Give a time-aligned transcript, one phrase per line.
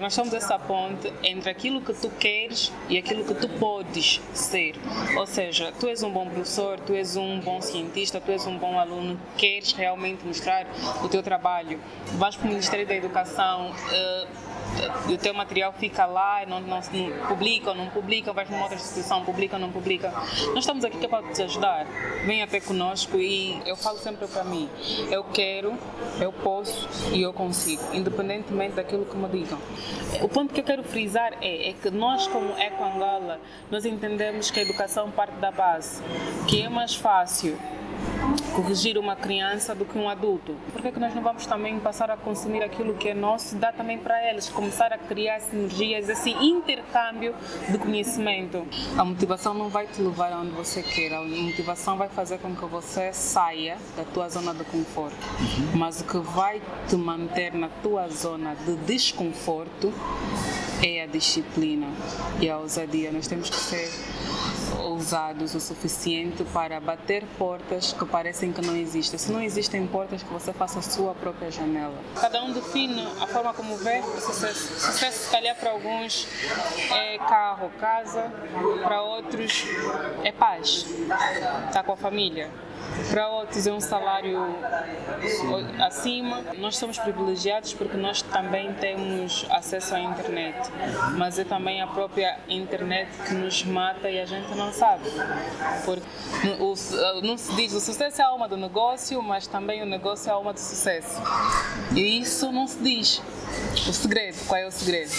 [0.00, 4.76] Nós somos essa ponte entre aquilo que tu queres e aquilo que tu podes ser.
[5.16, 8.56] Ou seja, tu és um bom professor, tu és um bom cientista, tu és um
[8.56, 10.66] bom aluno, queres realmente mostrar
[11.02, 11.80] o teu trabalho.
[12.12, 13.70] Vais para o Ministério da Educação.
[13.70, 14.57] Uh,
[15.08, 18.76] o teu material fica lá, não, não, não publica ou não publica, vais numa outra
[18.76, 20.10] instituição, publica ou não publica.
[20.54, 21.86] Nós estamos aqui para te ajudar.
[22.26, 24.68] Vem até conosco e eu falo sempre para mim,
[25.10, 25.74] eu quero,
[26.20, 29.58] eu posso e eu consigo, independentemente daquilo que me digam.
[30.22, 33.40] O ponto que eu quero frisar é, é que nós como Eco Angola,
[33.70, 36.02] nós entendemos que a educação parte da base,
[36.46, 37.58] que é mais fácil
[38.54, 40.54] corrigir uma criança do que um adulto.
[40.72, 43.56] Por que, é que nós não vamos também passar a consumir aquilo que é nosso
[43.56, 47.34] e dar também para eles, começar a criar sinergias, esse intercâmbio
[47.68, 48.66] de conhecimento?
[48.96, 52.64] A motivação não vai te levar aonde você quer, a motivação vai fazer com que
[52.64, 55.16] você saia da tua zona de conforto.
[55.74, 59.92] Mas o que vai te manter na tua zona de desconforto
[60.82, 61.88] é a disciplina
[62.40, 63.10] e a ousadia.
[63.12, 63.90] Nós temos que ser
[64.78, 69.18] ousados o suficiente para bater portas que parecem que não existem.
[69.18, 71.96] Se não existem portas, que você faça a sua própria janela.
[72.20, 74.80] Cada um define a forma como vê o sucesso.
[74.80, 76.26] Sucesso, se calhar, para alguns
[76.90, 78.32] é carro, casa,
[78.82, 79.66] para outros
[80.24, 80.86] é paz,
[81.68, 82.50] estar com a família
[83.10, 84.38] para outros é um salário
[85.80, 86.42] acima.
[86.58, 90.70] Nós somos privilegiados porque nós também temos acesso à internet,
[91.16, 95.04] mas é também a própria internet que nos mata e a gente não sabe.
[95.84, 96.06] Porque
[97.22, 100.32] não se diz o sucesso é a alma do negócio, mas também o negócio é
[100.32, 101.20] a alma do sucesso.
[101.94, 103.22] E isso não se diz.
[103.88, 105.10] O segredo, qual é o segredo?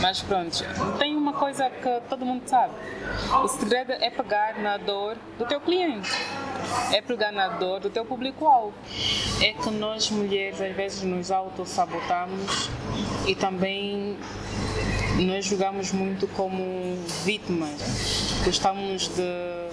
[0.00, 0.58] Mas pronto,
[0.98, 2.74] tem uma coisa que todo mundo sabe.
[3.42, 6.10] O segredo é pegar na dor do teu cliente
[6.92, 8.74] é pegar na dor do teu público-alvo.
[9.40, 12.70] É que nós mulheres às vezes nos auto-sabotamos
[13.26, 14.16] e também
[15.24, 17.80] nós jogamos muito como vítimas.
[18.44, 19.65] Gostamos de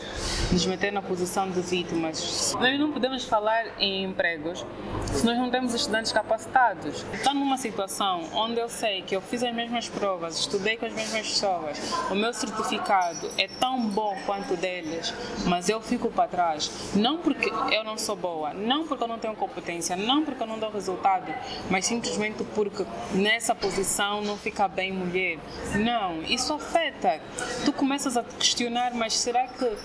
[0.53, 2.53] nos meter na posição de vítimas.
[2.59, 4.63] Nós não podemos falar em empregos
[5.11, 7.03] se nós não temos estudantes capacitados.
[7.11, 10.93] Estou numa situação onde eu sei que eu fiz as mesmas provas, estudei com as
[10.93, 11.79] mesmas pessoas,
[12.11, 15.11] o meu certificado é tão bom quanto deles,
[15.47, 16.69] mas eu fico para trás.
[16.93, 20.47] Não porque eu não sou boa, não porque eu não tenho competência, não porque eu
[20.47, 21.33] não dou resultado,
[21.67, 25.39] mas simplesmente porque nessa posição não fica bem mulher.
[25.73, 27.19] Não, isso afeta.
[27.65, 29.77] Tu começas a te questionar, mas será que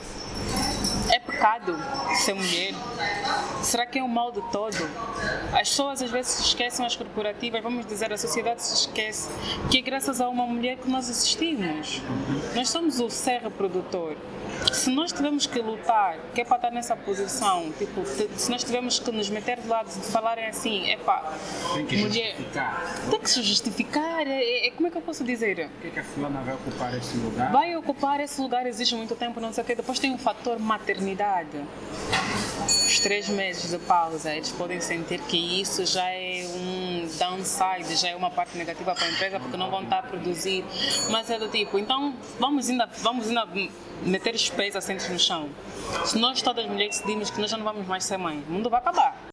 [1.10, 1.76] é pecado
[2.14, 2.74] ser mulher?
[3.62, 4.76] Será que é o mal de todo?
[5.52, 9.30] As pessoas às vezes se esquecem, as corporativas, vamos dizer, a sociedade se esquece
[9.70, 12.00] que é graças a uma mulher que nós existimos.
[12.54, 14.16] Nós somos o ser reprodutor
[14.72, 18.04] se nós tivermos que lutar, que é para estar nessa posição, tipo,
[18.36, 21.32] se nós tivermos que nos meter de lado de falarem assim, é pá,
[21.74, 22.94] tem que mulher, justificar.
[23.10, 25.68] Tem que se justificar, é, é, é, como é que eu posso dizer?
[25.68, 27.52] Por que, que a fulana vai ocupar esse lugar?
[27.52, 29.74] Vai ocupar esse lugar, exige muito tempo, não sei o quê.
[29.74, 31.58] Depois tem o fator maternidade.
[32.66, 36.77] Os três meses de pausa, eles podem sentir que isso já é um
[37.08, 40.64] downside, já é uma parte negativa para a empresa porque não vão estar a produzir.
[41.10, 43.46] Mas é do tipo, então vamos ainda, vamos ainda
[44.02, 45.48] meter os pés assentos no chão.
[46.04, 48.52] Se nós todas as mulheres decidimos que nós já não vamos mais ser mãe, o
[48.52, 49.27] mundo vai acabar.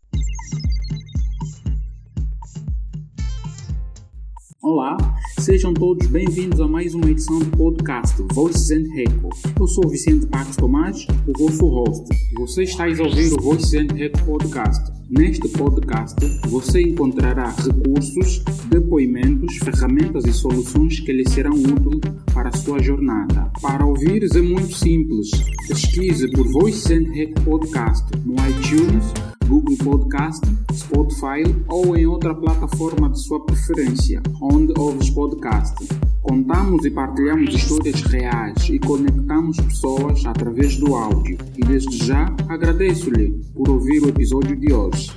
[4.66, 4.98] Olá,
[5.42, 9.30] sejam todos bem-vindos a mais uma edição do podcast Voices and Echo.
[9.60, 12.04] Eu sou Vicente Marcos Tomás, o vosso host.
[12.34, 16.16] Você está a ouvir o Voices and Echo podcast Neste podcast
[16.48, 23.52] você encontrará recursos, depoimentos, ferramentas e soluções que lhe serão úteis para a sua jornada.
[23.62, 25.30] Para ouvires é muito simples.
[25.68, 30.42] Pesquise por Voice and Hack Podcast no iTunes, Google Podcast,
[30.74, 35.76] Spotify ou em outra plataforma de sua preferência, onde ouves podcast.
[36.22, 41.38] Contamos e partilhamos histórias reais e conectamos pessoas através do áudio.
[41.56, 45.12] E desde já agradeço-lhe por ouvir o episódio de hoje.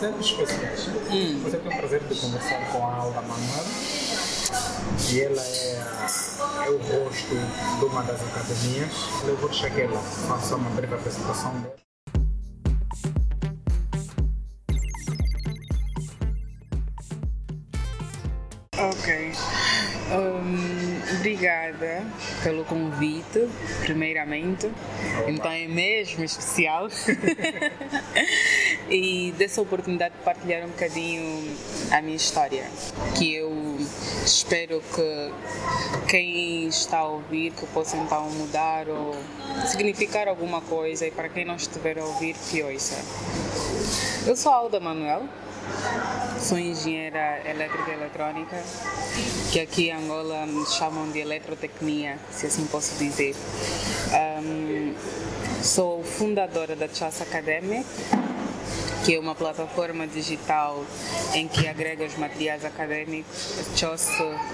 [0.00, 0.88] Sempre especiais.
[1.10, 1.40] Hum.
[1.44, 3.64] Você tem o prazer de conversar com a Alda Manuel
[5.10, 7.34] e ela é, é o rosto
[7.78, 8.92] de uma das academias.
[9.26, 11.76] Eu vou deixar que ela faça uma breve apresentação dela.
[18.78, 19.32] Ok.
[20.12, 22.02] Um, obrigada
[22.42, 23.46] pelo convite,
[23.82, 24.70] primeiramente.
[25.28, 26.88] Então é mesmo especial.
[28.90, 31.56] e dessa oportunidade de partilhar um bocadinho
[31.90, 32.64] a minha história.
[33.16, 33.76] Que eu
[34.24, 35.32] espero que
[36.08, 39.14] quem está a ouvir que possa então mudar ou
[39.66, 42.96] significar alguma coisa e para quem não estiver a ouvir que ouça.
[44.26, 45.22] Eu sou Alda Manuel,
[46.40, 48.62] sou engenheira elétrica e eletrônica,
[49.52, 53.34] que aqui em Angola me chamam de eletrotecnia, se assim posso dizer.
[54.42, 54.94] Um,
[55.62, 57.84] sou fundadora da Chas Academy,
[59.10, 60.86] que é uma plataforma digital
[61.34, 64.06] em que agrega os materiais acadêmicos, Chos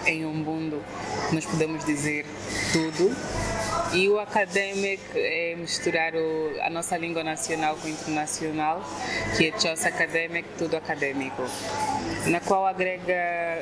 [0.06, 0.82] em um mundo,
[1.30, 2.24] nós podemos dizer
[2.72, 3.14] tudo.
[3.92, 8.82] E o academic é misturar o, a nossa língua nacional com internacional,
[9.36, 11.42] que é Chos Academic, tudo acadêmico,
[12.26, 13.14] na qual agrega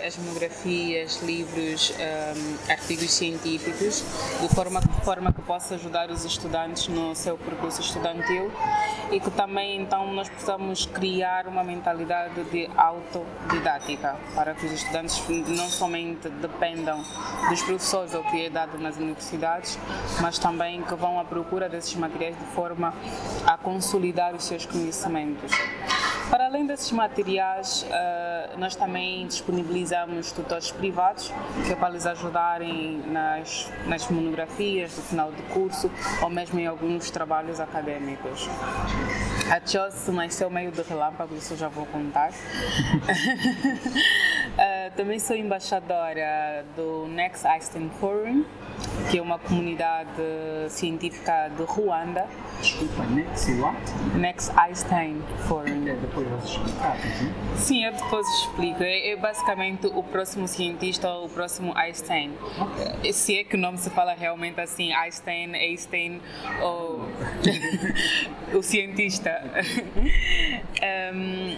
[0.06, 4.05] as monografias, livros, um, artigos científicos,
[4.40, 8.50] de forma, de forma que possa ajudar os estudantes no seu percurso estudantil
[9.11, 15.22] e que também então nós possamos criar uma mentalidade de autodidática para que os estudantes
[15.46, 17.02] não somente dependam
[17.49, 19.78] dos professores ou que é dado nas universidades,
[20.20, 22.94] mas também que vão à procura desses materiais de forma
[23.46, 25.52] a consolidar os seus conhecimentos.
[26.31, 31.33] Para além desses materiais, uh, nós também disponibilizamos tutores privados,
[31.67, 35.91] que é para lhes ajudarem nas, nas monografias do final de curso
[36.23, 38.49] ou mesmo em alguns trabalhos acadêmicos.
[39.51, 42.31] A CHOS nasceu meio de relâmpago, isso eu já vou contar.
[42.31, 42.35] uh,
[44.97, 48.45] também sou embaixadora do Next Einstein Forum,
[49.11, 50.11] que é uma comunidade
[50.71, 52.27] científica de Ruanda.
[52.61, 53.77] Desculpa, Next what?
[54.17, 55.87] Next Einstein Forum.
[55.87, 58.82] É, depois vais explicar, não Sim, eu depois explico.
[58.82, 62.32] É, é, basicamente o próximo cientista ou o próximo Einstein.
[62.61, 63.12] Okay.
[63.12, 66.20] Se é que o nome se fala realmente assim, Einstein, Einstein
[66.62, 67.00] ou
[68.55, 69.31] o cientista.
[71.14, 71.56] um,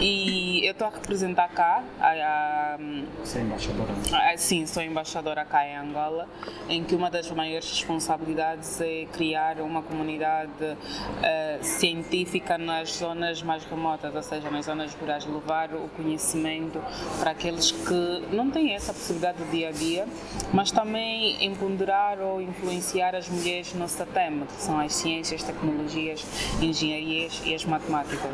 [0.00, 1.82] e eu estou a representar cá.
[2.00, 2.78] A, a,
[3.24, 3.92] Você é embaixadora?
[4.12, 6.28] A, sim, sou embaixadora cá em Angola,
[6.68, 13.64] em que uma das maiores responsabilidades é criar uma comunidade uh, científica nas zonas mais
[13.64, 16.27] remotas, ou seja, nas zonas rurais, levar o conhecimento
[17.18, 20.06] para aqueles que não têm essa possibilidade do dia a dia,
[20.52, 26.24] mas também empoderar ou influenciar as mulheres no SATEM, que são as ciências, tecnologias,
[26.60, 28.30] engenharias e as matemáticas.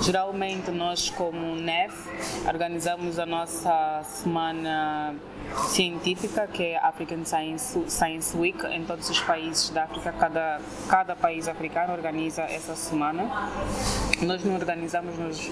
[0.00, 1.94] Geralmente nós como NEF
[2.46, 5.14] organizamos a nossa semana
[5.68, 11.16] científica, que é African Science, Science Week, em todos os países da África, cada, cada
[11.16, 13.50] país africano organiza essa semana.
[14.22, 15.50] Nós não organizamos nos,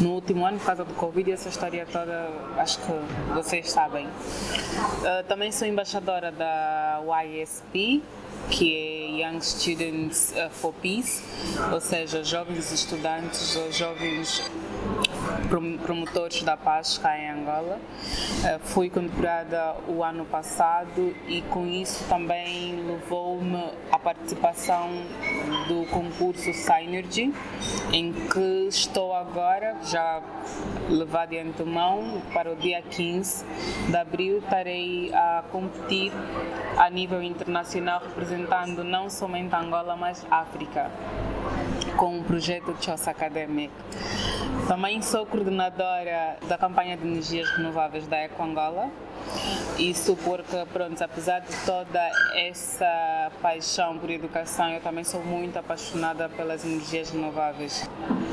[0.00, 2.92] no último ano por causa do Covid e essa história toda, acho que
[3.34, 4.06] vocês sabem.
[4.06, 8.02] Uh, também sou embaixadora da YSP,
[8.50, 11.22] que é Young Students for Peace,
[11.72, 14.42] ou seja, jovens estudantes ou jovens
[15.84, 17.78] promotores da paz cá em Angola.
[18.44, 24.88] Eh, fui condecorada o ano passado e com isso também levou-me à participação
[25.66, 27.32] do concurso Synergy,
[27.92, 30.22] em que estou agora, já
[30.88, 33.44] levado de antemão, para o dia 15
[33.88, 36.12] de abril estarei a competir
[36.76, 40.90] a nível internacional representando não somente Angola, mas África
[41.98, 43.72] com o projeto Chosa Academic.
[44.68, 48.88] Também sou coordenadora da campanha de energias renováveis da Eco Angola.
[49.78, 56.28] Isso porque, pronto, apesar de toda essa paixão por educação, eu também sou muito apaixonada
[56.28, 57.88] pelas energias renováveis.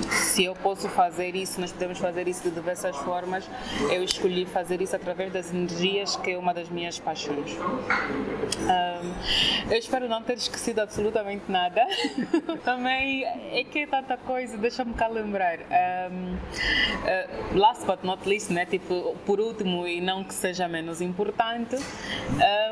[0.09, 3.47] Se eu posso fazer isso, nós podemos fazer isso de diversas formas.
[3.91, 7.55] Eu escolhi fazer isso através das energias, que é uma das minhas paixões.
[7.55, 11.85] Um, eu espero não ter esquecido absolutamente nada.
[12.63, 15.59] também é que é tanta coisa, deixa-me cá lembrar.
[15.59, 18.65] Um, uh, last but not least, né?
[18.65, 21.77] tipo, por último e não que seja menos importante,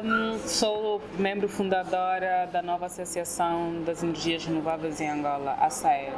[0.03, 6.11] um, sou membro fundadora da nova Associação das Energias Renováveis em Angola, a SAE.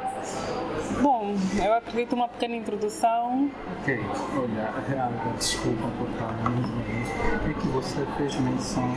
[1.00, 3.48] Bom, eu acredito uma pequena introdução.
[3.78, 4.00] Ok,
[4.36, 6.34] olha, Alba, desculpa por estar
[7.48, 8.92] É que você fez menção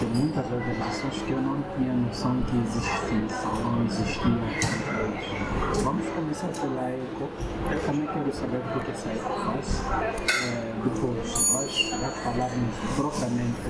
[0.00, 4.40] de muitas organizações que eu não tinha noção que existissem, não existiam.
[5.84, 7.28] Vamos começar pela ECO.
[7.70, 9.84] Eu também quero saber o que essa ECO faz.
[10.42, 13.60] É, depois, vais, vais falar-nos propriamente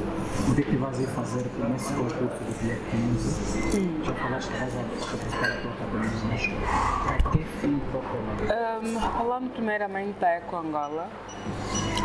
[0.49, 3.77] o que é que vais ir fazer nesse concurso do 15.
[3.77, 4.05] Hum.
[4.05, 7.75] Já falaste que vais participar da tua academia, mas para que fim?
[7.75, 11.09] Um, falando primeiramente da Eco Angola.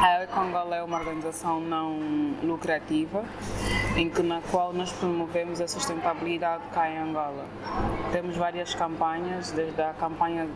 [0.02, 2.00] A Eco Angola é uma organização não
[2.42, 3.24] lucrativa
[3.96, 7.46] em que na qual nós promovemos a sustentabilidade cá em Angola.
[8.12, 10.48] Temos várias campanhas, desde a campanha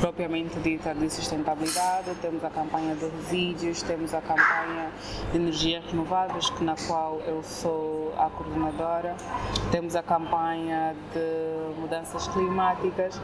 [0.00, 4.90] propriamente dita de sustentabilidade, temos a campanha de resíduos, temos a campanha
[5.32, 9.16] de energias renováveis, que na qual eu sou a coordenadora,
[9.70, 13.20] temos a campanha de mudanças climáticas,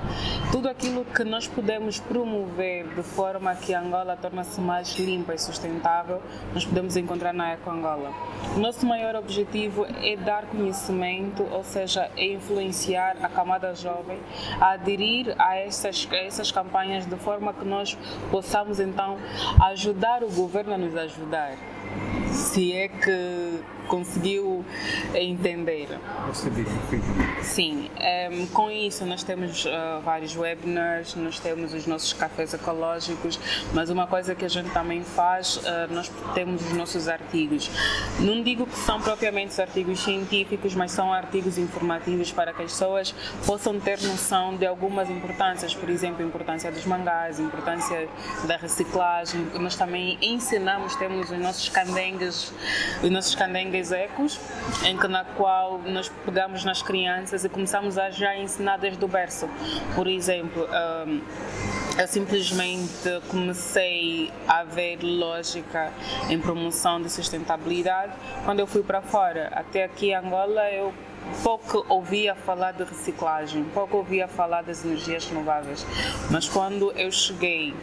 [0.51, 6.23] tudo aquilo que nós podemos promover de forma que Angola torne-se mais limpa e sustentável,
[6.53, 8.13] nós podemos encontrar na Eco Angola.
[8.57, 14.19] Nosso maior objetivo é dar conhecimento, ou seja, é influenciar a camada jovem
[14.61, 17.99] a aderir a essas, a essas campanhas de forma que nós
[18.31, 19.19] possamos então
[19.71, 21.74] ajudar o governo a nos ajudar.
[22.33, 24.65] Se é que conseguiu
[25.15, 25.89] entender.
[27.43, 32.55] Sim, um, ehm, com isso nós temos uh, vários webinars, nós temos os nossos cafés
[32.55, 33.39] ecológicos,
[33.73, 37.71] mas uma coisa que a gente também faz, uh, nós temos os nossos artigos.
[38.19, 43.15] Não digo que são propriamente artigos científicos, mas são artigos informativos para que as pessoas
[43.47, 48.09] possam ter noção de algumas importâncias, por exemplo, a importância dos mangás, a importância
[48.47, 49.47] da reciclagem.
[49.55, 52.53] Nós também ensinamos, temos os nossos candengues,
[53.03, 53.35] os nossos
[53.75, 54.41] candengues ecos,
[54.85, 59.09] em que na qual nós pegamos nas crianças e começamos a já ensinar desde o
[59.09, 59.49] berço.
[59.95, 60.67] Por exemplo,
[61.07, 61.21] um,
[61.99, 65.93] eu simplesmente comecei a ver lógica
[66.29, 68.13] em promoção de sustentabilidade
[68.45, 69.51] quando eu fui para fora.
[69.53, 70.93] Até aqui em Angola eu
[71.43, 75.85] pouco ouvia falar de reciclagem, pouco ouvia falar das energias renováveis.
[76.31, 77.75] Mas quando eu cheguei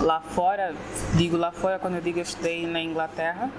[0.00, 0.74] lá fora,
[1.14, 3.50] digo lá fora quando eu digo eu estudei na Inglaterra,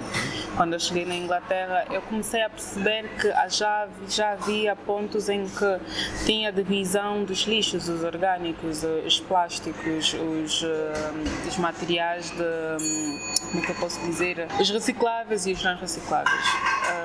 [0.56, 5.46] quando eu cheguei na Inglaterra, eu comecei a perceber que já, já havia pontos em
[5.46, 5.80] que
[6.26, 12.42] tinha divisão dos lixos, os orgânicos, os plásticos, os, eh, os materiais de.
[12.42, 14.48] Hum, como é que eu posso dizer?
[14.60, 16.46] Os recicláveis e os não recicláveis.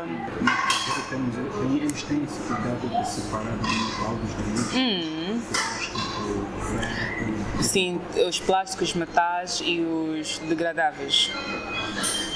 [0.00, 3.58] Um, eles têm esse cuidado de separar
[4.14, 4.74] os lixos.
[4.74, 5.42] Hum.
[7.62, 11.30] Sim, os plásticos, metais e os degradáveis.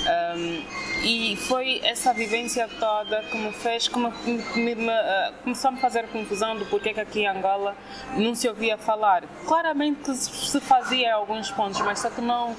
[0.06, 0.62] Um,
[1.02, 4.10] e foi essa vivência toda que me fez, que me,
[4.54, 7.76] me, me, uh, começou a me fazer confusão do porquê que aqui em Angola
[8.16, 9.24] não se ouvia falar.
[9.46, 12.56] Claramente se fazia em alguns pontos, mas só que não, uh,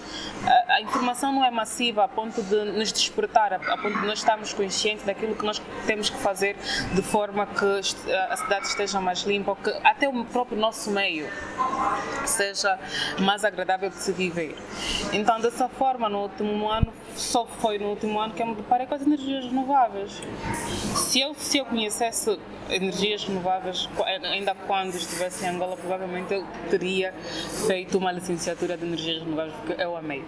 [0.67, 4.19] a informação não é massiva a ponto de nos despertar, a, a ponto de nós
[4.19, 6.57] estarmos conscientes daquilo que nós temos que fazer
[6.93, 7.79] de forma que
[8.29, 11.27] a cidade esteja mais limpa, que até o próprio nosso meio
[12.25, 12.79] seja
[13.19, 14.55] mais agradável de se viver.
[15.13, 18.87] Então, dessa forma, no último ano, só foi no último ano que eu me deparei
[18.87, 20.21] com as energias renováveis.
[20.95, 22.39] Se eu, se eu conhecesse
[22.69, 23.89] energias renováveis,
[24.23, 27.13] ainda quando estivesse em Angola, provavelmente eu teria
[27.65, 30.23] feito uma licenciatura de energias renováveis, porque eu amei.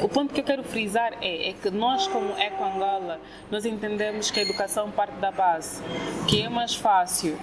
[0.00, 4.30] O ponto que eu quero frisar é, é que nós, como Eco Angola, nós entendemos
[4.30, 5.82] que a educação parte da base,
[6.28, 7.38] que é mais fácil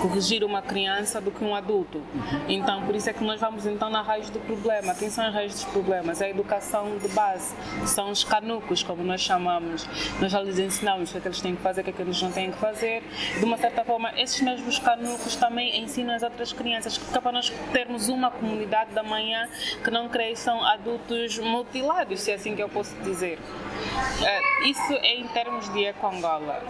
[0.00, 2.02] corrigir uma criança do que um adulto.
[2.48, 4.94] Então, por isso é que nós vamos então na raiz do problema.
[4.94, 6.20] Quem são as raízes dos problemas?
[6.20, 7.54] É a educação de base,
[7.86, 9.88] são os canucos, como nós chamamos.
[10.20, 11.92] Nós já lhes ensinamos o que, é que eles têm que fazer, o que, é
[11.92, 13.02] que eles não têm que fazer.
[13.38, 17.32] De uma certa forma, esses mesmos canucos também ensinam as outras crianças, que é para
[17.32, 19.48] nós termos uma comunidade da manhã
[19.82, 23.38] que não cresçam adultos mutilados, se é assim que eu posso dizer.
[23.38, 26.62] Uh, isso é em termos de Ecoangola.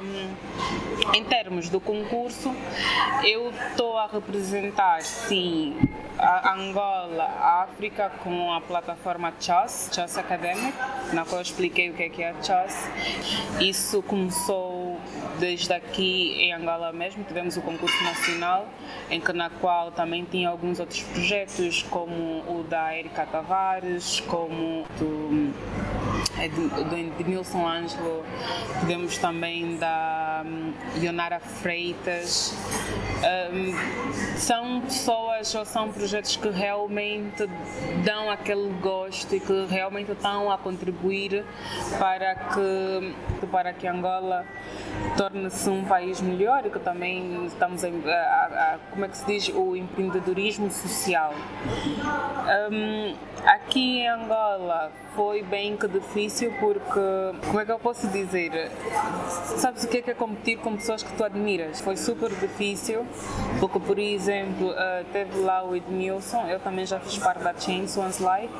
[0.00, 2.53] Um, em termos do concurso,
[3.24, 5.76] eu estou a representar, sim,
[6.18, 10.74] a Angola, a África com a plataforma CHOS, CHOS Academic,
[11.12, 12.88] na qual eu expliquei o que é, que é a CHOS.
[13.60, 14.83] Isso começou
[15.38, 18.68] desde aqui em Angola mesmo, tivemos o concurso nacional,
[19.10, 24.84] em que na qual também tinha alguns outros projetos, como o da Erika Tavares, como
[24.98, 25.52] do
[26.38, 28.24] é de, Nilson Ângelo,
[28.80, 32.54] tivemos também da um, Ionara Freitas.
[33.52, 37.48] Um, são pessoas ou são projetos que realmente
[38.04, 41.44] dão aquele gosto e que realmente estão a contribuir
[41.98, 43.14] para que,
[43.50, 44.44] para que Angola
[45.24, 49.24] torne-se um país melhor e que também estamos a, a, a, como é que se
[49.26, 51.32] diz o empreendedorismo social
[52.70, 53.14] um,
[53.46, 57.00] aqui em Angola foi bem que difícil porque,
[57.46, 58.70] como é que eu posso dizer?
[59.56, 61.80] Sabes o que é, que é competir com pessoas que tu admiras?
[61.80, 63.06] Foi super difícil
[63.60, 67.96] porque, por exemplo, uh, teve lá o Edmilson, eu também já fiz parte da Chains
[67.96, 68.52] One's Life,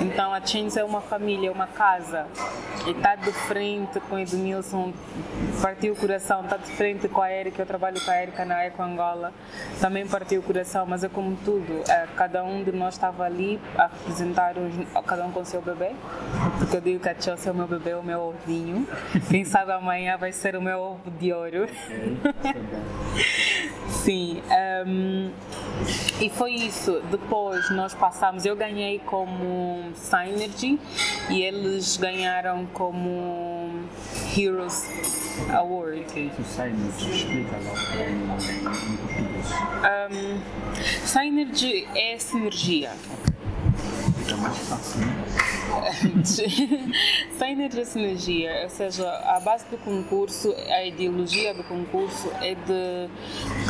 [0.00, 2.26] então a Chains é uma família, uma casa
[2.86, 4.92] e estar tá de frente com o Edmilson
[5.60, 8.82] partiu coração, está de frente com a Erika, eu trabalho com a Erika na Eco
[8.82, 9.32] Angola,
[9.80, 13.60] também partiu o coração, mas é como tudo, é, cada um de nós estava ali
[13.76, 14.74] a representar, uns,
[15.06, 15.90] cada um com o seu bebê,
[16.58, 18.86] porque eu digo que a Chelsea é o meu bebê, o meu ovinho,
[19.28, 21.68] quem sabe amanhã vai ser o meu ovo de ouro.
[23.88, 24.42] Sim,
[24.86, 25.30] um,
[26.20, 27.00] e foi isso.
[27.10, 30.78] Depois nós passamos, eu ganhei como Synergy
[31.30, 33.77] e eles ganharam como
[34.36, 34.84] Heroes
[35.50, 36.00] Award.
[36.00, 37.10] O que é isso, Synergy?
[37.16, 37.64] Explica em
[38.26, 39.48] português.
[40.10, 42.90] Um, Synergy é sinergia.
[42.90, 43.37] Fica
[47.38, 53.08] Synergy é sinergia, ou seja, a base do concurso, a ideologia do concurso é de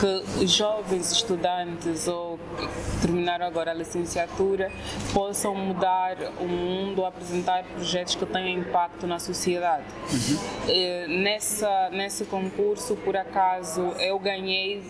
[0.01, 2.69] que jovens estudantes ou que
[3.01, 4.73] terminaram agora a licenciatura
[5.13, 9.85] possam mudar o mundo, apresentar projetos que tenham impacto na sociedade.
[10.11, 11.23] Uhum.
[11.23, 14.83] Nessa, nesse concurso, por acaso, eu ganhei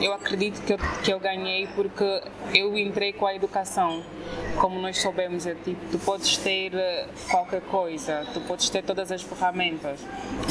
[0.00, 2.22] eu acredito que eu, que eu ganhei porque
[2.54, 4.02] eu entrei com a educação.
[4.58, 9.10] Como nós soubemos, é tipo, tu podes ter eh, qualquer coisa, tu podes ter todas
[9.10, 10.00] as ferramentas,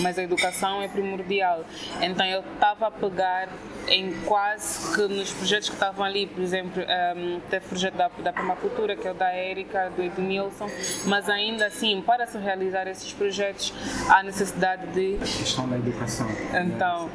[0.02, 1.64] mas a educação é primordial.
[2.02, 3.50] Então eu estava a pegar
[3.88, 8.08] em quase que nos projetos que estavam ali, por exemplo, um, teve o projeto da,
[8.08, 10.70] da permacultura, que é o da Érica, do Edmilson,
[11.06, 13.74] mas ainda assim, para se realizar esses projetos,
[14.10, 15.16] há necessidade de.
[15.16, 16.28] A questão da educação.
[16.54, 17.10] Então,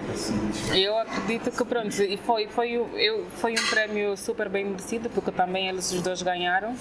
[0.74, 5.30] eu acredito que, pronto, e foi, foi, eu, foi um prémio super bem merecido, porque
[5.30, 6.74] também eles os dois ganharam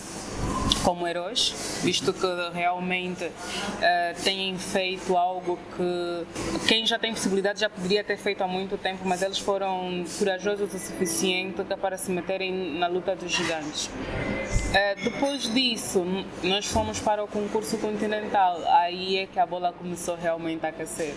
[0.83, 7.69] como heróis, visto que realmente uh, têm feito algo que quem já tem possibilidade já
[7.69, 12.77] poderia ter feito há muito tempo, mas eles foram corajosos o suficiente para se meterem
[12.77, 13.87] na luta dos gigantes.
[13.87, 16.05] Uh, depois disso,
[16.43, 18.61] nós fomos para o concurso continental.
[18.67, 21.13] Aí é que a bola começou realmente a aquecer.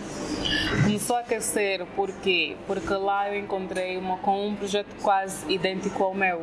[0.90, 6.12] Começou a aquecer porque porque lá eu encontrei uma com um projeto quase idêntico ao
[6.12, 6.42] meu.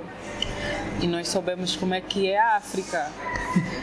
[1.02, 3.12] E nós soubemos como é que é a África.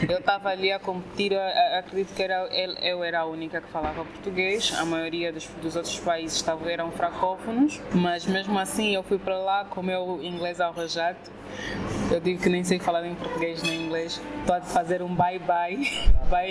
[0.09, 1.37] Eu estava ali a competir,
[1.77, 2.47] acredito que era,
[2.81, 6.91] eu era a única que falava português, a maioria dos, dos outros países estavam, eram
[6.91, 11.19] francófonos, mas mesmo assim eu fui para lá com o meu inglês arrojado.
[12.11, 15.89] Eu digo que nem sei falar em português nem inglês, a fazer um bye-bye,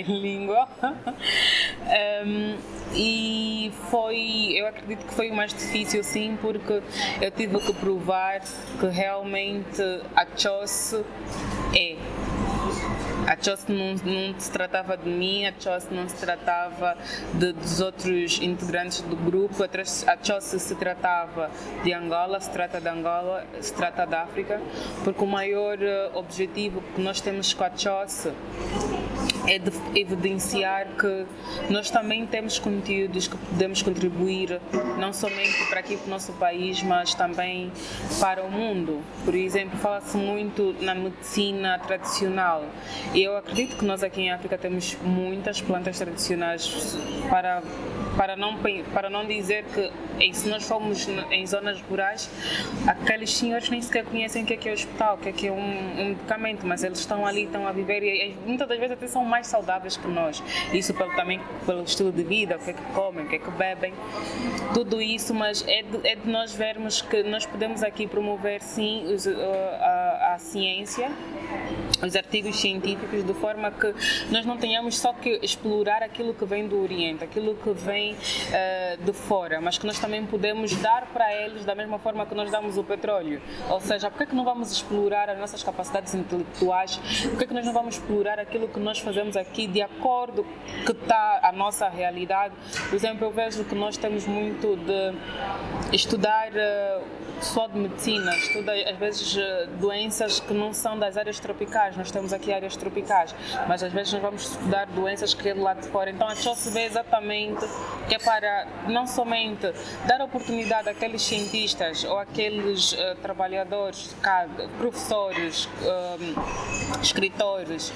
[0.04, 0.68] bilíngua.
[2.26, 2.56] um,
[2.94, 6.82] e foi, eu acredito que foi o mais difícil sim, porque
[7.20, 9.82] eu tive que provar que realmente
[10.16, 11.04] a Chose
[11.74, 11.96] é
[13.26, 16.96] a Chose não, não, se tratava de mim, a Chose não se tratava
[17.34, 21.50] de, dos outros integrantes do grupo, a Chose se tratava
[21.82, 24.60] de Angola, se trata de Angola, se trata da África,
[25.02, 28.32] porque o maior eh, objetivo que nós temos com a Chose
[29.46, 31.26] é de evidenciar que
[31.70, 34.60] nós também temos conteúdos que podemos contribuir
[34.98, 37.70] não somente para aqui para o nosso país, mas também
[38.20, 39.02] para o mundo.
[39.24, 42.64] Por exemplo, fala-se muito na medicina tradicional.
[43.14, 46.96] Eu acredito que nós aqui em África temos muitas plantas tradicionais
[47.28, 47.62] para
[48.16, 48.56] para não,
[48.92, 49.90] para não dizer que
[50.32, 52.30] se nós formos em zonas rurais,
[52.86, 55.46] aqueles senhores nem sequer conhecem o que é, que é hospital, o que é, que
[55.48, 58.92] é um, um, medicamento, mas eles estão ali, estão a viver e muitas das vezes
[58.92, 60.40] até são mais saudáveis que nós.
[60.72, 63.38] Isso pelo, também pelo estilo de vida, o que é que comem, o que é
[63.40, 63.92] que bebem,
[64.72, 69.12] tudo isso, mas é de, é de nós vermos que nós podemos aqui promover sim
[69.12, 71.10] os, a, a ciência
[72.02, 73.94] os artigos científicos de forma que
[74.30, 79.02] nós não tenhamos só que explorar aquilo que vem do Oriente, aquilo que vem uh,
[79.02, 82.50] de fora, mas que nós também podemos dar para eles da mesma forma que nós
[82.50, 83.40] damos o petróleo.
[83.70, 86.96] Ou seja, por que, é que não vamos explorar as nossas capacidades intelectuais?
[87.22, 90.46] Por que, é que nós não vamos explorar aquilo que nós fazemos aqui de acordo
[90.84, 92.54] que está a nossa realidade?
[92.88, 97.02] Por exemplo, eu vejo que nós temos muito de estudar uh,
[97.40, 102.10] só de medicina, estuda às vezes eh, doenças que não são das áreas tropicais, nós
[102.10, 103.34] temos aqui áreas tropicais,
[103.68, 106.10] mas às vezes nós vamos estudar doenças que é do lado de fora.
[106.10, 107.66] Então a só se vê exatamente
[108.08, 109.72] que é para não somente
[110.06, 114.14] dar oportunidade àqueles cientistas ou àqueles uh, trabalhadores,
[114.78, 117.92] professores, um, escritores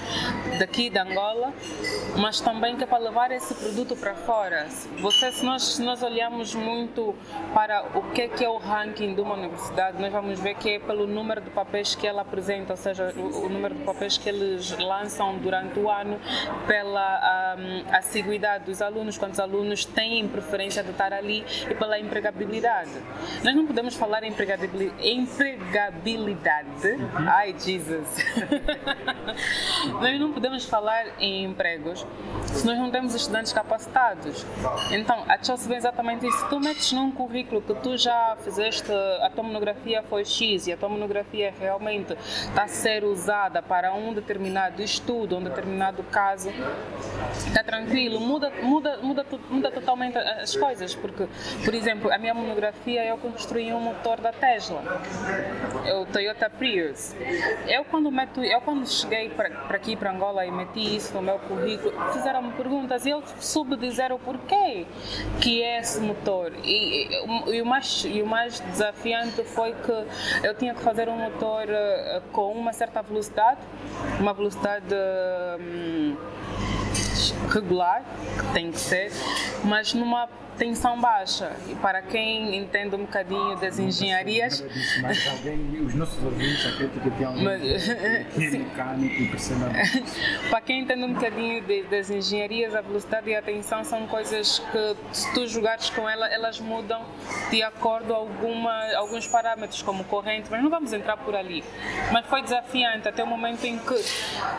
[0.58, 1.17] daqui de Angola,
[2.16, 4.66] mas também que é para levar esse produto para fora.
[5.00, 7.14] Você, se nós, se nós olhamos muito
[7.54, 10.74] para o que é que é o ranking de uma universidade, nós vamos ver que
[10.74, 14.16] é pelo número de papéis que ela apresenta, ou seja, o, o número de papéis
[14.18, 16.20] que eles lançam durante o ano,
[16.66, 22.90] pela um, assiduidade dos alunos, quantos alunos têm preferência de estar ali e pela empregabilidade.
[23.42, 25.08] Nós não podemos falar em empregabilidade.
[27.26, 28.24] Ai, Jesus!
[30.00, 32.06] nós não podemos falar em empregos
[32.46, 34.44] se nós não temos estudantes capacitados.
[34.90, 36.46] Então, a CHOS vem exatamente isso.
[36.48, 38.90] Tu metes num currículo que tu já fizeste,
[39.22, 43.92] a tua monografia foi X e a tua monografia realmente está a ser usada para
[43.94, 46.50] um determinado estudo, um determinado caso,
[47.46, 51.26] está tranquilo, muda, muda, muda, muda totalmente as coisas, porque,
[51.64, 54.82] por exemplo, a minha monografia eu construí um motor da Tesla,
[56.00, 57.14] o Toyota Prius.
[57.66, 61.38] Eu quando, meto, eu quando cheguei para aqui, para Angola, e meti isso no meu
[61.38, 64.86] currículo, fizeram-me perguntas e eu soube dizer o porquê
[65.40, 66.52] que é esse motor.
[66.62, 71.08] E, e, e, o mais, e o mais desafiante foi que eu tinha que fazer
[71.08, 73.60] um motor uh, com uma certa velocidade,
[74.20, 74.94] uma velocidade.
[74.94, 76.16] Uh,
[77.50, 78.02] regular,
[78.38, 79.10] que tem que ser,
[79.64, 80.28] mas numa
[80.58, 81.52] tensão baixa.
[81.68, 84.64] E para quem entende um bocadinho das engenharias.
[85.00, 89.70] Mas alguém, os nossos ouvintes, acredito que tem alguém mas, que é mecânico e perceba.
[90.50, 94.58] para quem entende um bocadinho de, das engenharias, a velocidade e a tensão são coisas
[94.58, 97.02] que, se tu jogares com ela, elas mudam
[97.50, 101.62] de acordo a alguma, alguns parâmetros, como corrente, mas não vamos entrar por ali.
[102.12, 103.94] Mas foi desafiante até o momento em que,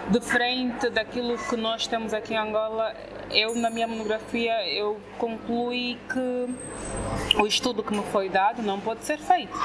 [0.10, 2.96] de frente daquilo que nós temos aqui em Angola,
[3.32, 9.04] eu, na minha monografia, eu concluí que o estudo que me foi dado não pode
[9.06, 9.58] ser feito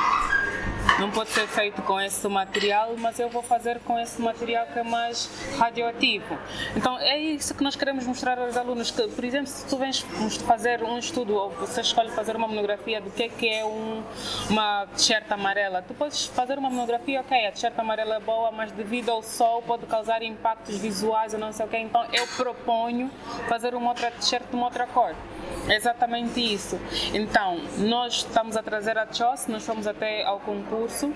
[0.98, 4.78] não pode ser feito com esse material, mas eu vou fazer com esse material que
[4.78, 6.38] é mais radioativo.
[6.76, 10.00] Então é isso que nós queremos mostrar aos alunos, que, por exemplo, se tu vens
[10.46, 14.02] fazer um estudo ou você escolhe fazer uma monografia do que é, que é um,
[14.48, 18.70] uma t-shirt amarela, tu podes fazer uma monografia, ok, a t-shirt amarela é boa, mas
[18.70, 23.10] devido ao sol pode causar impactos visuais ou não sei o que, então eu proponho
[23.48, 25.14] fazer uma outra t-shirt de uma outra cor.
[25.68, 26.78] Exatamente isso.
[27.12, 31.12] Então, nós estamos a trazer a CHOS, nós fomos até ao concurso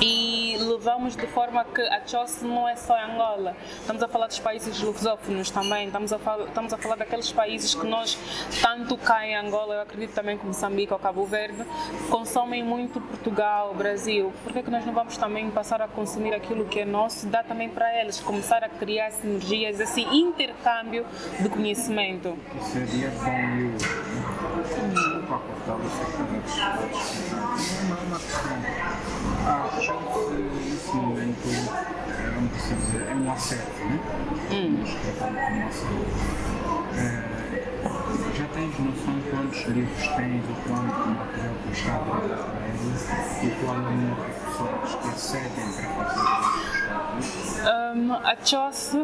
[0.00, 3.56] e levamos de forma que a CHOS não é só Angola.
[3.80, 7.74] Estamos a falar dos países lusófonos também, estamos a, falar, estamos a falar daqueles países
[7.74, 8.18] que nós,
[8.60, 11.64] tanto cá em Angola, eu acredito também que Moçambique ou Cabo Verde,
[12.10, 14.32] consomem muito Portugal, Brasil.
[14.42, 17.26] Por que, é que nós não vamos também passar a consumir aquilo que é nosso,
[17.26, 21.06] dar também para eles, começar a criar sinergias, assim, intercâmbio
[21.40, 22.38] de conhecimento?
[22.62, 23.78] Seria bom eu
[25.64, 25.78] questão.
[29.46, 31.48] A chance nesse momento,
[32.34, 34.00] vamos dizer, é um acerto, né?
[34.50, 34.84] Hum.
[36.96, 37.34] É,
[38.34, 41.54] já tens noção de quantos livros tens, o quanto material
[42.68, 43.02] eles
[43.42, 46.54] e qual é o número de pessoas que cedem para fazer
[47.94, 48.96] um, a CHOS,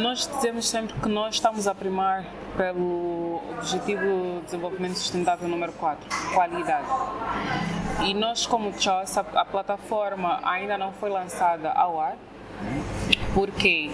[0.00, 2.24] nós dizemos sempre que nós estamos a primar
[2.56, 6.86] pelo Objetivo de Desenvolvimento Sustentável número 4, qualidade.
[8.02, 12.16] E nós, como CHOS, a, a plataforma ainda não foi lançada ao ar,
[13.34, 13.90] por quê?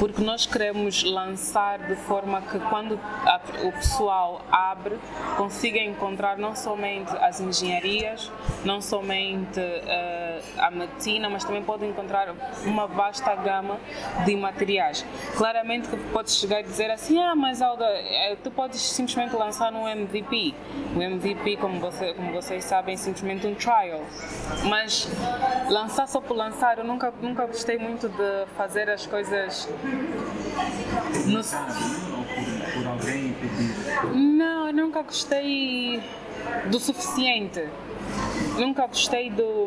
[0.00, 4.98] Porque nós queremos lançar de forma que quando a, o pessoal abre,
[5.36, 8.30] consiga encontrar não somente as engenharias,
[8.64, 12.34] não somente uh, a medicina, mas também pode encontrar
[12.66, 13.78] uma vasta gama
[14.24, 15.06] de materiais.
[15.36, 19.72] Claramente que podes chegar e dizer assim, ah, mas Alda, eh, tu podes simplesmente lançar
[19.72, 20.52] um MVP.
[20.96, 24.02] O MVP, como, você, como vocês sabem, é simplesmente um trial.
[24.68, 25.08] Mas
[25.68, 29.68] lançar só por lançar, eu nunca, nunca gostei muito de fazer fazer as coisas
[31.26, 31.42] no...
[32.72, 33.36] por alguém
[34.14, 36.02] Não, eu nunca gostei
[36.70, 37.68] do suficiente.
[38.58, 39.66] Nunca gostei do.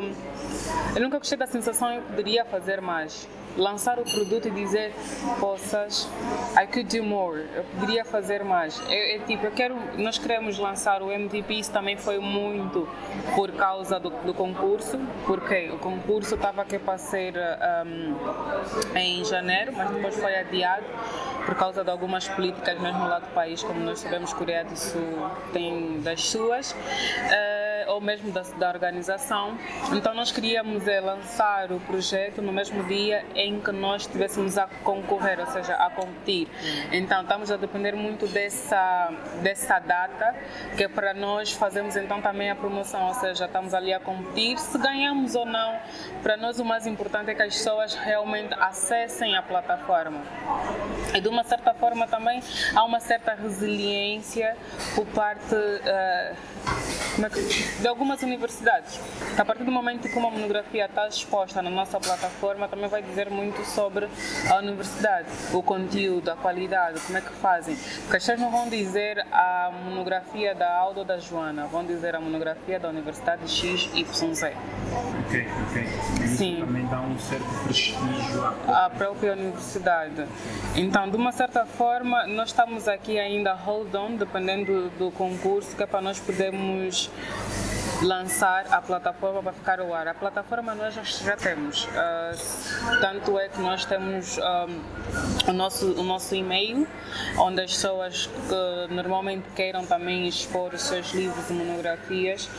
[0.96, 4.94] Eu nunca gostei da sensação eu poderia fazer mais lançar o produto e dizer,
[5.40, 6.08] poças,
[6.56, 8.82] I could do more, eu poderia fazer mais.
[8.90, 12.88] É, é, tipo, eu quero, nós queremos lançar o MVP, isso também foi muito
[13.36, 17.34] por causa do, do concurso, porque o concurso estava aqui para ser
[17.86, 20.86] um, em janeiro, mas depois foi adiado
[21.46, 25.30] por causa de algumas políticas mesmo lá do país, como nós sabemos, Coreia do Sul
[25.54, 26.72] tem das suas.
[26.72, 27.57] Uh,
[27.88, 29.58] ou mesmo da, da organização.
[29.94, 34.68] Então nós queríamos é, lançar o projeto no mesmo dia em que nós estivéssemos a
[34.84, 36.48] concorrer, ou seja, a competir.
[36.92, 40.36] Então estamos a depender muito dessa, dessa data,
[40.76, 44.58] que é para nós fazermos então também a promoção, ou seja, estamos ali a competir,
[44.60, 45.80] se ganhamos ou não,
[46.22, 50.22] para nós o mais importante é que as pessoas realmente acessem a plataforma.
[51.14, 52.42] E de uma certa forma também
[52.76, 54.56] há uma certa resiliência
[54.96, 56.36] por parte uh,
[57.16, 57.40] como é que,
[57.80, 59.00] de algumas universidades.
[59.38, 63.30] A partir do momento que uma monografia está exposta na nossa plataforma, também vai dizer
[63.30, 64.08] muito sobre
[64.50, 67.76] a universidade, o conteúdo, a qualidade, como é que fazem.
[67.76, 72.16] Porque as pessoas não vão dizer a monografia da Aldo ou da Joana, vão dizer
[72.16, 74.44] a monografia da Universidade XYZ.
[75.28, 75.84] Ok, ok.
[76.24, 76.58] Isso Sim.
[76.60, 80.26] também dá um certo prestígio à a própria universidade.
[80.76, 85.76] Então, de uma certa forma, nós estamos aqui ainda hold on, dependendo do, do concurso,
[85.76, 87.10] que é para nós podermos
[88.02, 90.08] lançar a plataforma para ficar ao ar.
[90.08, 92.32] A plataforma nós já, já temos, Ah,
[93.02, 94.68] tanto é que nós temos ah,
[95.48, 96.88] o, nosso, o nosso e-mail,
[97.38, 102.50] onde as pessoas que normalmente queiram também expor os seus livros e monografias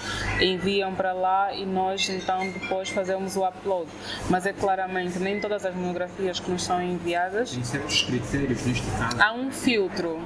[0.40, 3.88] enviam para lá e nós então depois fazemos o upload.
[4.28, 8.86] Mas é claramente, nem todas as monografias que nos são enviadas Tem certos critérios, neste
[8.98, 9.22] caso.
[9.22, 10.20] há um filtro.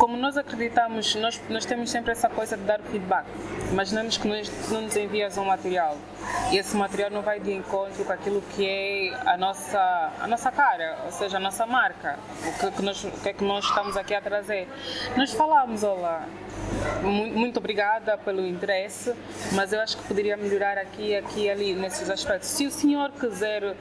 [0.00, 3.26] Como nós acreditamos, nós, nós temos sempre essa coisa de dar feedback.
[3.70, 5.94] Imaginamos que nós, não nos envias um material
[6.50, 10.50] e esse material não vai de encontro com aquilo que é a nossa, a nossa
[10.50, 13.62] cara, ou seja, a nossa marca, o que, que nós, o que é que nós
[13.62, 14.66] estamos aqui a trazer.
[15.18, 16.24] Nós falamos, olá,
[17.02, 19.12] muito obrigada pelo interesse,
[19.52, 22.48] mas eu acho que poderia melhorar aqui, aqui e ali nesses aspectos.
[22.48, 23.74] Se o senhor quiser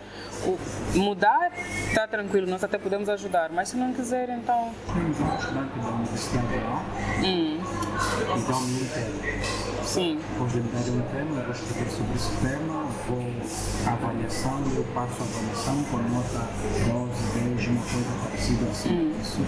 [0.95, 1.51] mudar,
[1.88, 4.71] está tranquilo, nós até podemos ajudar, mas se não quiser, então.
[4.93, 6.47] Temos um estudante da universidade
[7.19, 7.60] Hum, e
[8.47, 9.84] dá-me um tema.
[9.84, 10.19] sim.
[10.38, 13.25] Dar um tema, eu vou escrever sobre esse tema, vou
[13.86, 16.47] à avaliação, eu passo a avaliação com nota
[16.88, 19.15] 12, 10, uma coisa parecida assim.
[19.21, 19.39] Isso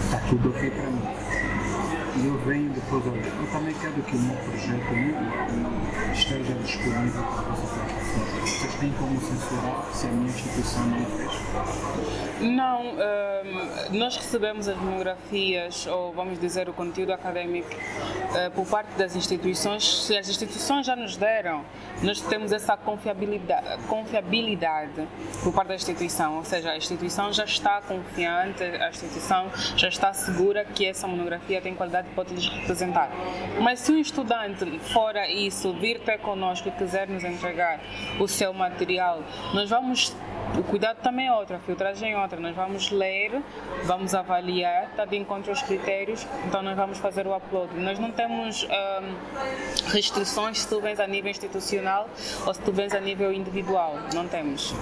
[0.00, 1.61] está tudo ok para mim.
[2.14, 7.22] E eu venho depois, olha, eu também quero que o meu projeto né, esteja disponível
[7.22, 7.91] para plataforma.
[8.12, 11.32] Vocês têm como censurar se a minha instituição não fez?
[12.40, 17.70] Não, hum, nós recebemos as monografias, ou vamos dizer, o conteúdo académico,
[18.34, 20.04] eh, por parte das instituições.
[20.04, 21.64] Se as instituições já nos deram,
[22.02, 25.06] nós temos essa confiabilidade, confiabilidade
[25.42, 30.12] por parte da instituição, ou seja, a instituição já está confiante, a instituição já está
[30.12, 33.10] segura que essa monografia tem qualidade e pode lhes representar.
[33.60, 37.80] Mas se um estudante, fora isso, vir ter connosco e quiser nos entregar
[38.18, 39.22] o seu material,
[39.54, 40.14] nós vamos
[40.58, 42.38] o cuidado também é outro, a filtragem é outra.
[42.38, 43.40] Nós vamos ler,
[43.84, 47.74] vamos avaliar, está de encontro aos critérios, então nós vamos fazer o upload.
[47.80, 49.14] Nós não temos ahm,
[49.86, 52.08] restrições se tu vens a nível institucional
[52.46, 53.96] ou se tu vens a nível individual.
[54.12, 54.74] Não temos.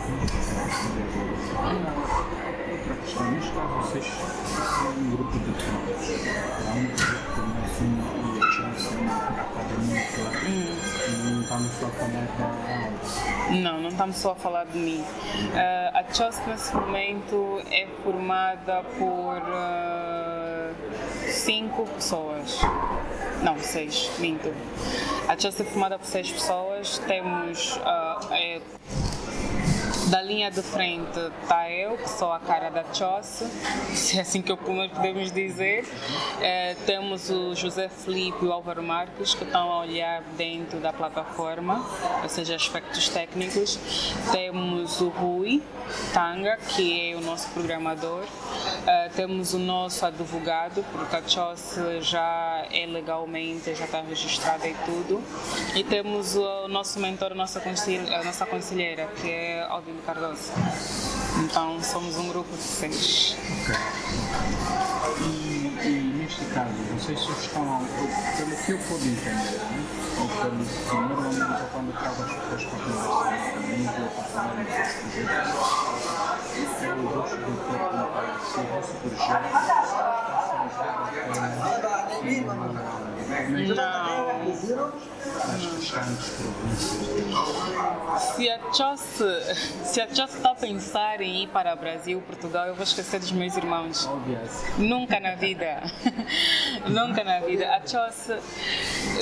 [2.70, 6.26] Outra questão, neste caso vocês são um grupo de professores.
[6.66, 7.94] Há um projeto que nós um
[8.26, 10.00] e a
[10.48, 10.52] e
[11.30, 12.49] não estamos só aula.
[13.50, 15.04] Não, não estamos só a falar de mim.
[15.54, 20.70] Ah, a CHOS nesse momento é formada por ah,
[21.26, 22.60] cinco pessoas.
[23.42, 24.54] Não, seis, minto.
[25.28, 26.98] A CHOS é formada por seis pessoas.
[26.98, 28.60] Temos ah, é,
[30.10, 33.46] da linha de frente está eu, que sou a cara da Chosse,
[33.94, 35.86] se é assim que nós podemos dizer.
[36.40, 40.92] Eh, temos o José Felipe e o Álvaro Marques, que estão a olhar dentro da
[40.92, 41.86] plataforma,
[42.24, 43.78] ou seja, aspectos técnicos.
[44.32, 45.62] Temos o Rui
[46.12, 48.24] Tanga, que é o nosso programador.
[48.86, 54.74] Eh, temos o nosso advogado, porque a Chosse já é legalmente, já está registrada e
[54.84, 55.22] tudo.
[55.76, 59.66] E temos o nosso mentor, a nossa, a nossa conselheira, que é
[60.06, 60.52] Cardoso.
[61.44, 63.36] Então somos um grupo de seis.
[63.62, 63.76] Ok.
[65.20, 67.86] E, e neste caso, vocês estão,
[68.36, 70.00] pelo que eu pude entender, né?
[70.20, 74.72] ou pelo que normalmente quando trago as pessoas para conversar comigo ou para falar dos
[74.72, 75.14] seus
[76.82, 79.60] eu gosto de perguntar se o vosso projeto Não.
[79.60, 79.76] das
[82.20, 83.78] restantes províncias.
[88.18, 89.24] Se a Chosse
[89.84, 93.20] se a Chosse está a pensar em ir para o Brasil, Portugal, eu vou esquecer
[93.20, 94.08] dos meus irmãos.
[94.78, 95.82] Nunca na vida.
[96.86, 97.68] Nunca na vida.
[97.74, 98.34] A Chosse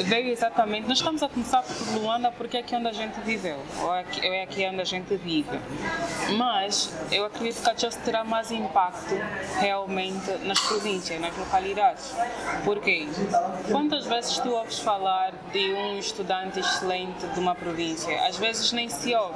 [0.04, 0.88] veio exatamente.
[0.88, 3.58] Nós estamos a começar por Luanda porque é aqui onde a gente viveu.
[3.80, 5.58] Ou é aqui, é onde a gente vive.
[6.36, 9.14] Mas eu acredito que a Chosse terá mais impacto
[9.58, 12.14] realmente nas províncias, nas localidades.
[12.64, 13.06] Por quê?
[13.98, 18.28] Quantas vezes tu ouves falar de um estudante excelente de uma província?
[18.28, 19.34] Às vezes nem se ouve.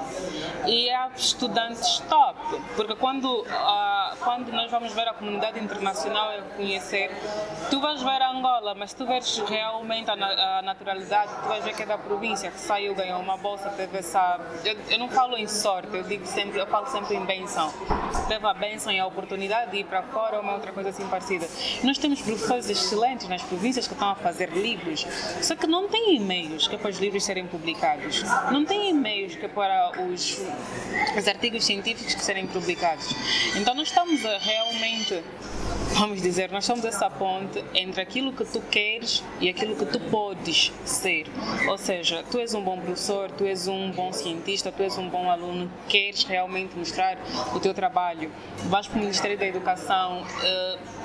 [0.69, 2.39] E há estudantes top.
[2.77, 7.11] Porque quando ah, quando nós vamos ver a comunidade internacional a reconhecer,
[7.71, 11.83] tu vais ver Angola, mas tu vês realmente a, a naturalidade, tu vais ver que
[11.83, 14.39] é da província, que saiu, ganhou uma bolsa, teve essa.
[14.65, 17.73] Eu, eu, não falo em sorte, eu digo sempre, eu falo sempre em benção.
[18.29, 21.07] Teve a benção e a oportunidade de ir para fora ou uma outra coisa assim
[21.09, 21.49] parecida.
[21.83, 25.07] Nós temos professores excelentes nas províncias que estão a fazer livros,
[25.41, 28.23] só que não têm e-mails que é para os livros serem publicados.
[28.51, 30.41] Não têm e-mails que é para os,
[31.19, 33.09] os artigos científicos que serem publicados.
[33.57, 35.23] Então nós estamos a realmente
[35.95, 40.01] vamos dizer, nós somos essa ponte entre aquilo que tu queres e aquilo que tu
[40.01, 41.27] podes ser.
[41.69, 45.09] Ou seja, tu és um bom professor, tu és um bom cientista, tu és um
[45.09, 47.19] bom aluno, queres realmente mostrar
[47.55, 48.31] o teu trabalho,
[48.65, 50.23] vais para o Ministério da Educação.
[50.23, 51.03] Uh,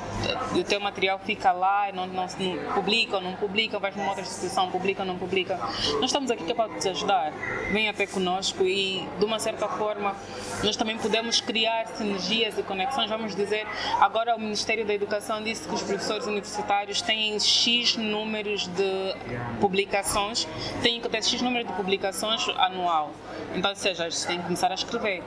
[0.58, 4.22] o teu material fica lá, não, não, não publica ou não publica, vais numa outra
[4.24, 5.58] instituição, publica não publica.
[5.96, 7.32] Nós estamos aqui para te ajudar.
[7.72, 10.16] Vem até conosco e, de uma certa forma,
[10.64, 13.10] nós também podemos criar sinergias e conexões.
[13.10, 13.66] Vamos dizer,
[14.00, 19.16] agora o Ministério da Educação disse que os professores universitários têm X números de
[19.60, 20.48] publicações,
[20.82, 23.12] têm que ter X número de publicações anual.
[23.56, 25.24] Então, seja, eles têm que começar a escrever.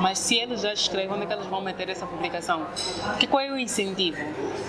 [0.00, 2.66] Mas se eles já escrevem, onde é que eles vão meter essa publicação?
[3.18, 4.18] Que qual é o incentivo?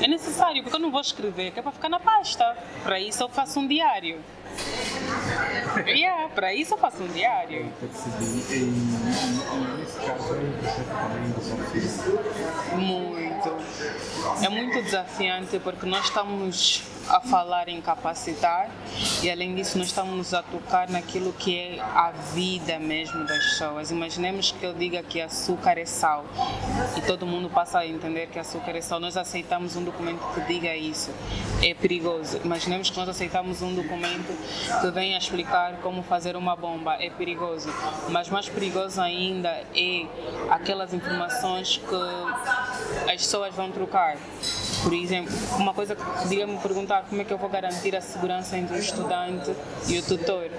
[0.01, 2.55] É necessário, porque eu não vou escrever, que é para ficar na pasta.
[2.83, 4.19] Para isso eu faço um diário.
[5.87, 7.71] yeah, para isso eu faço um diário.
[12.75, 14.43] Muito.
[14.43, 18.69] É muito desafiante porque nós estamos a falar em capacitar
[19.23, 23.89] e além disso nós estamos a tocar naquilo que é a vida mesmo das pessoas.
[23.91, 26.23] Imaginemos que eu diga que açúcar é sal
[26.95, 28.99] e todo mundo passa a entender que açúcar é sal.
[28.99, 31.11] Nós aceitamos um documento que diga isso.
[31.61, 32.39] É perigoso.
[32.43, 34.33] Imaginemos que nós aceitamos um documento
[34.79, 36.95] que venha explicar como fazer uma bomba.
[36.95, 37.69] É perigoso.
[38.09, 40.05] Mas mais perigoso ainda é
[40.49, 44.17] aquelas informações que as pessoas vão trocar.
[44.89, 48.01] Por exemplo, uma coisa que podia me perguntar como é que eu vou garantir a
[48.01, 49.53] segurança entre o estudante
[49.87, 50.49] e o tutor.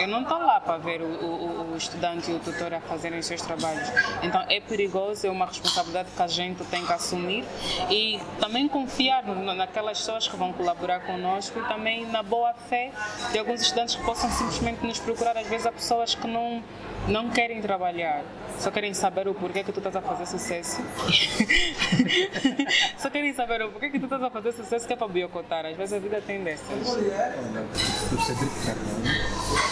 [0.00, 3.18] Eu não estou lá para ver o, o, o, estudante e o tutor a fazerem
[3.18, 3.88] os seus trabalhos.
[4.22, 7.44] Então é perigoso, é uma responsabilidade que a gente tem que assumir
[7.90, 12.90] e também confiar naquelas pessoas que vão colaborar conosco e também na boa fé
[13.32, 15.36] de alguns estudantes que possam simplesmente nos procurar.
[15.36, 16.62] Às vezes há pessoas que não,
[17.08, 18.22] não querem trabalhar
[18.58, 20.80] só querem saber o porquê que tu estás a fazer sucesso.
[22.96, 25.66] só querem saber o porquê que tu estás a fazer sucesso que é para boicotar.
[25.66, 26.68] Às vezes a vida tem dessas.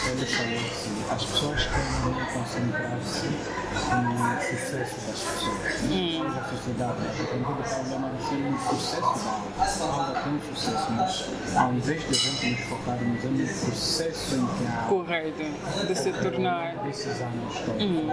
[0.06, 5.82] Ele falou assim, as pessoas querem concentrar-se no sucesso das pessoas.
[5.90, 6.30] Hum.
[6.30, 10.20] Da sociedade, tem todo o problema de ser um sucesso da aula.
[10.22, 14.66] tem um sucesso, mas ao invés de a gente nos focarmos no processo em que
[14.66, 14.86] há...
[14.88, 16.70] Correto, de se tornar...
[16.70, 17.82] Anos todos.
[17.82, 18.10] Hum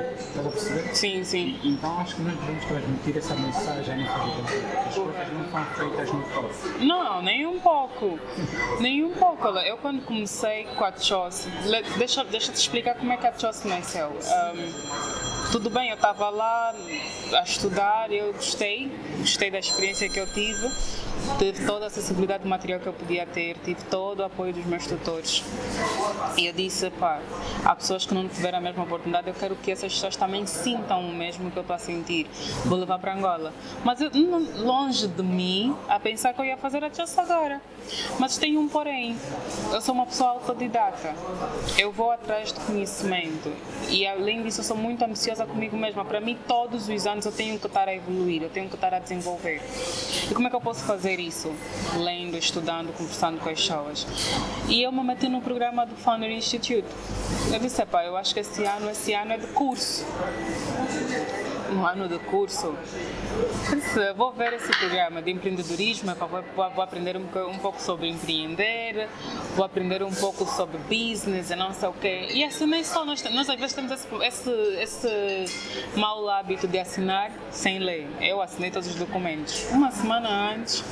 [0.58, 0.95] perceber?
[0.95, 1.60] Sim, sim.
[1.63, 6.21] Então acho que nós devemos transmitir essa mensagem no As coisas não são feitas no
[6.23, 6.50] pouco.
[6.80, 8.19] Não, nem um pouco.
[8.80, 9.47] nem um pouco.
[9.47, 11.47] Eu quando comecei com a CHOS,
[11.97, 13.31] deixa, deixa te explicar como é que a
[13.67, 14.09] nasceu.
[14.09, 16.73] Um, tudo bem, eu estava lá
[17.33, 20.67] a estudar, eu gostei, gostei da experiência que eu tive
[21.38, 24.65] tive toda a acessibilidade do material que eu podia ter, tive todo o apoio dos
[24.65, 25.43] meus tutores.
[26.38, 27.19] E eu disse, pá,
[27.65, 31.01] há pessoas que não tiveram a mesma oportunidade, eu quero que essas pessoas também sintam
[31.01, 32.27] o mesmo que eu estou a sentir.
[32.65, 33.53] Vou levar para Angola.
[33.83, 34.10] Mas eu,
[34.57, 37.62] longe de mim a pensar que eu ia fazer a chance agora.
[38.19, 39.17] Mas tem um porém.
[39.71, 41.13] Eu sou uma pessoa autodidata.
[41.77, 43.51] Eu vou atrás de conhecimento.
[43.89, 46.04] E além disso, eu sou muito ambiciosa comigo mesma.
[46.04, 48.93] Para mim, todos os anos eu tenho que estar a evoluir, eu tenho que estar
[48.93, 49.62] a desenvolver.
[50.30, 51.52] E como é que eu posso fazer isso,
[51.97, 54.08] lendo, estudando, conversando com as pessoas.
[54.67, 56.88] E eu me meti no programa do Founder Institute.
[57.52, 60.06] Eu disse, pá, eu acho que esse ano, esse ano é de curso
[61.71, 62.76] um ano de curso.
[64.15, 69.08] Vou ver esse programa de empreendedorismo, vou, vou aprender um, um, pouco sobre empreender,
[69.56, 72.28] vou aprender um pouco sobre business e não sei o quê.
[72.32, 77.32] E assinei só, nós, nós às vezes temos esse, esse, esse mau hábito de assinar
[77.52, 78.08] sem ler.
[78.21, 79.65] Eu assinei todos os documentos.
[79.71, 80.84] Uma semana antes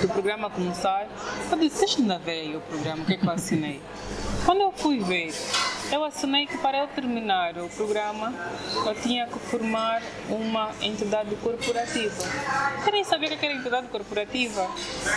[0.00, 1.06] do programa começar,
[1.50, 3.80] eu disse, me ver o programa, o que é que eu assinei.
[4.44, 5.34] Quando eu fui ver,
[5.90, 8.32] eu assinei que para eu terminar o programa
[8.86, 12.24] eu tinha que formar uma entidade corporativa.
[12.84, 14.68] Querem saber o que era entidade corporativa?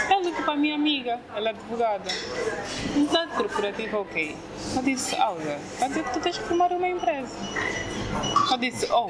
[0.10, 2.10] Eu ligo para a minha amiga, ela é advogada.
[2.96, 4.36] Entidade corporativa o quê?
[4.76, 7.36] Eu disse, Alga, vai dizer que tu tens que formar uma empresa.
[8.52, 9.10] Eu disse, oh,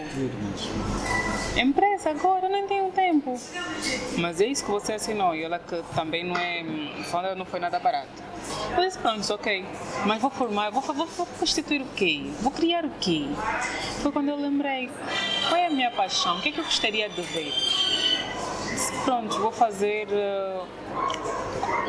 [1.60, 3.40] empresa agora, nem tenho tempo.
[4.18, 5.36] Mas é isso que você assinou.
[5.36, 6.64] E ela que também não é,
[7.36, 8.32] não foi nada barato.
[8.76, 9.66] Eu disse, pronto, ok.
[10.06, 12.22] Mas vou formar, vou, vou, vou constituir o quê?
[12.40, 13.26] Vou criar o quê?
[14.02, 14.90] Foi quando eu lembrei,
[15.50, 16.38] qual é a minha paixão?
[16.38, 17.54] O que é que eu gostaria de ver?
[19.06, 20.68] Pronto, vou fazer uh,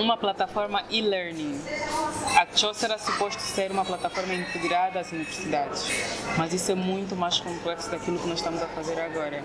[0.01, 1.61] uma plataforma e-learning.
[2.37, 5.87] A CHOS era suposto ser uma plataforma integrada às universidades,
[6.37, 9.45] mas isso é muito mais complexo daquilo que nós estamos a fazer agora.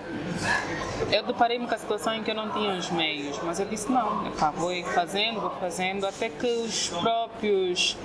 [1.10, 3.90] Eu deparei-me com a situação em que eu não tinha os meios, mas eu disse
[3.90, 7.96] não, epá, vou fazendo, vou fazendo, até que os próprios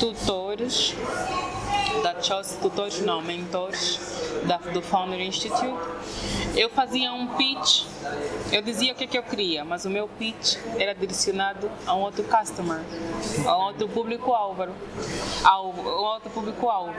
[0.00, 0.94] tutores
[2.02, 4.00] da CHOS, tutores não, mentores
[4.44, 5.78] da, do Founder Institute,
[6.56, 7.84] eu fazia um pitch,
[8.50, 11.94] eu dizia o que, é que eu queria, mas o meu pitch era direcionado a
[11.94, 12.80] um outro customer,
[13.46, 14.68] a um outro público-alvo,
[15.44, 16.94] a um outro público-alvo.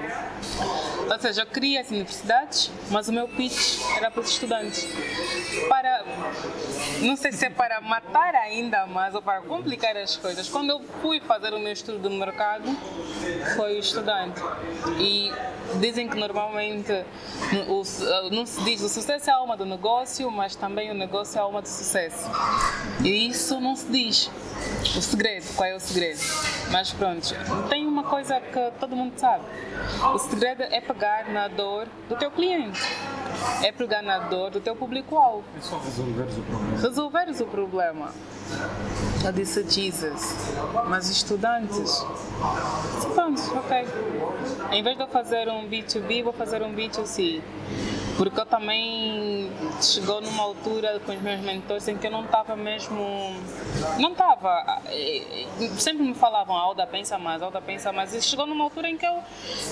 [1.10, 4.88] Ou seja, eu queria as universidades, mas o meu pitch era para os estudantes.
[5.70, 6.04] Para,
[7.02, 10.82] não sei se é para matar ainda mais ou para complicar as coisas, quando eu
[11.02, 12.66] fui fazer o meu estudo de mercado,
[13.56, 14.41] foi o estudante.
[15.00, 15.32] E
[15.80, 16.91] dizem que normalmente
[17.68, 17.84] o,
[18.32, 21.41] não se diz o sucesso é a alma do negócio, mas também o negócio é
[21.41, 21.83] a alma do sucesso.
[23.04, 24.32] E isso não se diz.
[24.96, 26.20] O segredo, qual é o segredo?
[26.72, 27.36] Mas pronto,
[27.70, 29.44] tem uma coisa que todo mundo sabe.
[30.14, 32.82] O segredo é pegar na dor do teu cliente.
[33.62, 35.44] É pegar na dor do teu público-alvo.
[35.58, 36.82] É só resolveres o problema.
[36.82, 38.12] Resolveres o problema.
[39.26, 40.36] Eu disse Jesus,
[40.88, 42.06] mas estudantes,
[43.14, 43.88] pronto, ok.
[44.72, 47.42] Em vez de eu fazer um B2B, vou fazer um B2C.
[48.18, 49.51] Porque eu também
[49.82, 53.36] chegou numa altura com os meus mentores em que eu não estava mesmo.
[53.99, 54.82] Não estava.
[55.78, 58.14] Sempre me falavam, Alda pensa mais, Alda pensa mais.
[58.14, 59.20] E chegou numa altura em que eu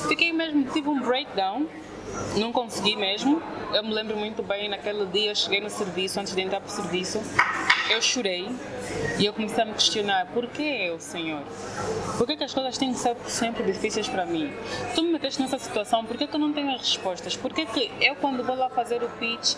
[0.07, 1.67] fiquei mesmo, tive um breakdown
[2.37, 3.41] não consegui mesmo.
[3.73, 6.69] Eu me lembro muito bem, naquele dia eu cheguei no serviço, antes de entrar para
[6.69, 7.21] o serviço,
[7.89, 8.47] eu chorei
[9.17, 11.41] e eu comecei a me questionar: por que eu, Senhor?
[12.17, 14.51] Por que, que as coisas têm que ser sempre difíceis para mim?
[14.95, 17.35] Tu me meteste nessa situação, por que, que eu não tenho as respostas?
[17.35, 19.55] Por que, que eu, quando vou lá fazer o pitch,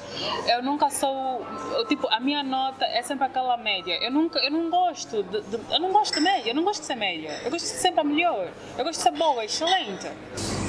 [0.48, 1.46] eu nunca sou.
[1.88, 3.98] Tipo, a minha nota é sempre aquela média.
[4.02, 6.82] Eu, nunca, eu não gosto de, de eu não gosto de média, eu não gosto
[6.82, 7.32] de ser média.
[7.44, 8.48] Eu gosto de ser sempre a melhor.
[8.78, 10.08] Eu gosto de ser boa, excelente.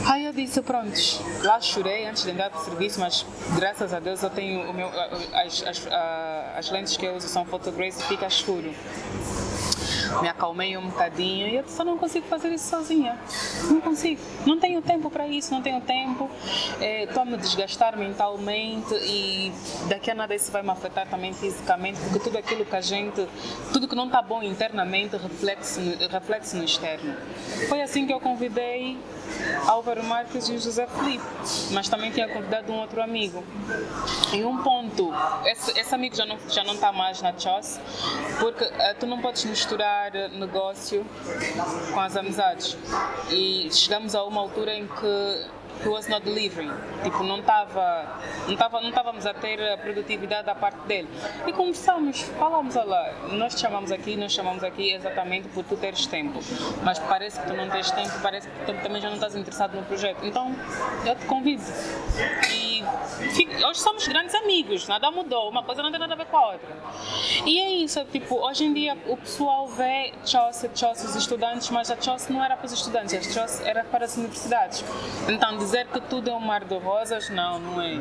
[0.07, 0.98] Aí eu disse: pronto,
[1.42, 3.24] lá chorei antes de entrar para o serviço, mas
[3.57, 4.88] graças a Deus eu tenho meu,
[5.32, 5.88] as, as,
[6.57, 8.72] as lentes que eu uso são Photograce e fica escuro
[10.20, 13.18] me acalmei um bocadinho e eu só não consigo fazer isso sozinha.
[13.64, 14.20] Não consigo.
[14.46, 16.30] Não tenho tempo para isso, não tenho tempo.
[16.80, 19.52] Estou é, a me desgastar mentalmente e
[19.88, 23.26] daqui a nada isso vai me afetar também fisicamente, porque tudo aquilo que a gente,
[23.72, 25.80] tudo que não está bom internamente reflete-se
[26.11, 27.14] reflete no externo.
[27.68, 28.98] Foi assim que eu convidei
[29.66, 31.24] Álvaro Marques e José Felipe,
[31.72, 33.44] mas também tinha convidado um outro amigo.
[34.32, 35.12] Em um ponto,
[35.46, 37.80] esse, esse amigo já não já não está mais na CHOS,
[38.38, 41.04] porque uh, tu não podes misturar negócio
[41.92, 42.76] com as amizades.
[43.30, 45.46] E chegamos a uma altura em que
[45.82, 46.72] he was not delivering.
[47.02, 51.08] Tipo, não estava, não tava, não estávamos a ter a produtividade da parte dele.
[51.46, 56.06] E começamos, falamos, olha, nós te chamamos aqui, nós chamamos aqui exatamente por tu teres
[56.06, 56.40] tempo.
[56.82, 59.74] Mas parece que tu não tens tempo, parece que tu também já não estás interessado
[59.74, 60.24] no projeto.
[60.24, 60.54] Então,
[61.04, 61.62] eu te convido.
[62.50, 62.84] E
[63.64, 66.52] hoje somos grandes amigos, nada mudou, uma coisa não tem nada a ver com a
[66.52, 66.68] outra.
[67.46, 71.90] E é isso, tipo, hoje em dia o pessoal vê CHOS, CHOS os estudantes, mas
[71.90, 74.84] a CHOS não era para os estudantes, a CHOS era para as universidades.
[75.28, 78.00] Então, dizer que tudo é um mar de rosas, não, não é.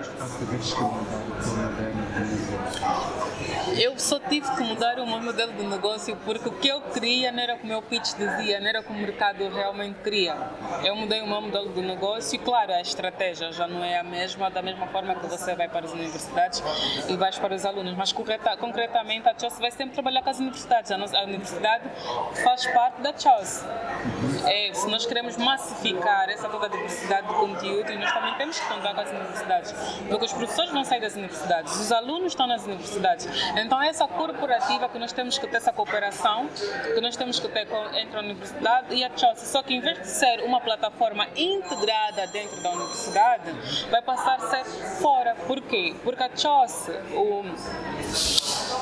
[3.79, 7.31] Eu só tive que mudar o meu modelo de negócio porque o que eu queria
[7.31, 9.99] não era o que o meu pitch dizia, não era o que o mercado realmente
[10.03, 10.35] queria.
[10.83, 14.03] Eu mudei o meu modelo de negócio e, claro, a estratégia já não é a
[14.03, 16.61] mesma, da mesma forma que você vai para as universidades
[17.09, 20.39] e vai para os alunos, mas concreta, concretamente a CHOS vai sempre trabalhar com as
[20.39, 20.91] universidades.
[20.91, 21.83] A, nossa, a universidade
[22.43, 23.63] faz parte da CHOS.
[24.45, 28.67] É, se nós queremos massificar essa toda a diversidade de conteúdo, nós também temos que
[28.67, 29.71] contar com as universidades,
[30.09, 33.27] porque os professores vão sair das universidades, os alunos estão nas universidades.
[33.57, 36.47] Então, essa corporativa que nós temos que ter essa cooperação,
[36.93, 39.39] que nós temos que ter entre a universidade e a CHOS.
[39.39, 43.51] Só que, em vez de ser uma plataforma integrada dentro da universidade,
[43.89, 44.65] vai passar a ser
[45.01, 45.35] fora.
[45.47, 45.95] Por quê?
[46.03, 47.43] Porque a CHOS, o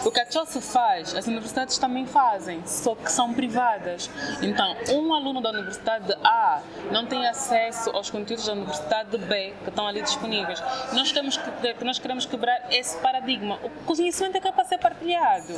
[0.03, 4.09] O que a CHOS faz, as universidades também fazem, só que são privadas.
[4.41, 6.59] Então, um aluno da universidade A
[6.91, 10.59] não tem acesso aos conteúdos da universidade B que estão ali disponíveis.
[10.93, 13.59] Nós, temos que, nós queremos quebrar esse paradigma.
[13.63, 15.53] O conhecimento é capaz de ser partilhado.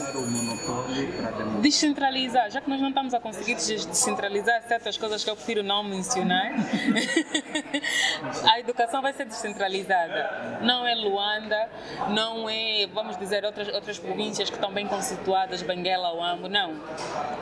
[1.62, 5.84] Descentralizar, já que nós não estamos a conseguir descentralizar certas coisas que eu prefiro não
[5.84, 6.52] mencionar,
[8.52, 10.60] a educação vai ser descentralizada.
[10.62, 11.70] Não é Luanda,
[12.10, 16.76] não é, vamos dizer, outras, outras províncias que estão bem constituídas, Benguela ou Ambo, não.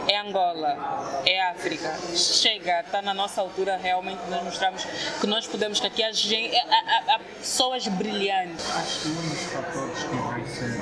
[0.08, 1.94] É Angola, é África.
[2.16, 4.86] Chega, está na nossa altura realmente nós mostramos
[5.20, 8.66] que nós podemos, que aqui há, gente, há, há, há pessoas brilhantes.
[8.76, 10.82] Acho que um dos fatores que vai ser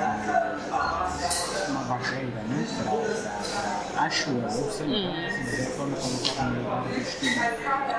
[1.70, 2.66] uma barreira, né?
[2.76, 5.12] Para, para, acho eu, eu sei, hum.
[5.44, 7.30] de forma como está a comunidade do estudo.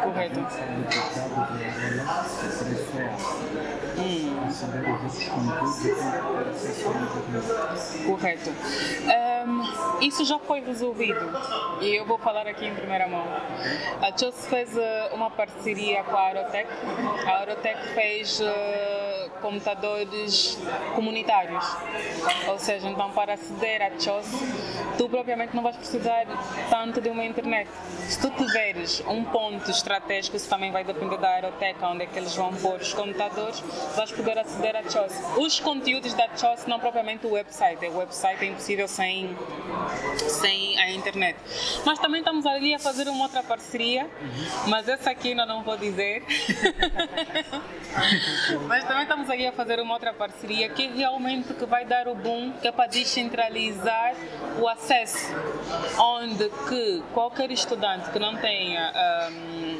[0.03, 0.39] Correto.
[0.39, 0.47] Hum.
[0.49, 3.51] Saber os conteúdos e ter acesso à internet.
[8.05, 8.49] Correto.
[8.49, 11.20] Um, isso já foi resolvido
[11.82, 13.26] e eu vou falar aqui em primeira mão.
[14.01, 16.70] A CHOS fez uh, uma parceria com a Aerotech.
[17.26, 20.57] A Aerotech fez uh, computadores
[20.95, 21.66] comunitários.
[22.47, 24.28] Ou seja, então para aceder a CHOS,
[24.97, 26.26] tu propriamente não vais precisar
[26.70, 27.70] tanto de uma internet.
[28.07, 32.18] Se tu tiveres um ponto estratégico, isso também vai depender da Aerotech, onde é que
[32.18, 33.64] eles vão pôr os computadores,
[34.02, 35.14] vais poder aceder a CHOS.
[35.38, 37.86] Os conteúdos da CHOS, não propriamente o website.
[37.86, 39.38] O website é impossível sem,
[40.28, 41.38] sem a internet.
[41.86, 44.10] Mas também estamos ali a fazer uma outra parceria,
[44.68, 46.24] mas essa aqui ainda não vou dizer.
[48.68, 52.08] mas também estamos ali a fazer uma outra parceria que é realmente que vai dar
[52.08, 54.16] o boom, que é para descentralizar
[54.60, 55.32] o acesso,
[55.99, 59.80] onde que qualquer estudante que não tenha um,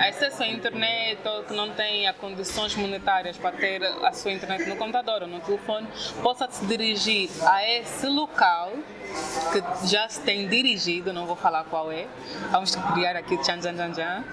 [0.00, 4.76] acesso à internet ou que não tenha condições monetárias para ter a sua internet no
[4.76, 5.88] computador ou no telefone,
[6.22, 8.72] possa se dirigir a esse local
[9.52, 12.06] que já se tem dirigido, não vou falar qual é,
[12.50, 14.24] vamos criar aqui tchan tchan tchan tchan,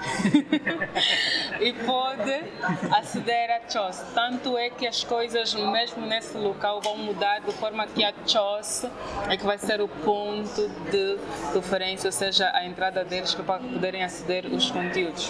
[1.60, 2.44] e pode
[2.92, 4.04] aceder a CHOS.
[4.14, 8.86] Tanto é que as coisas, mesmo nesse local, vão mudar de forma que a CHOS
[9.30, 11.18] é que vai ser o ponto de
[11.54, 15.30] referência, ou seja, a entrada deles para poderem aceder os conteúdos.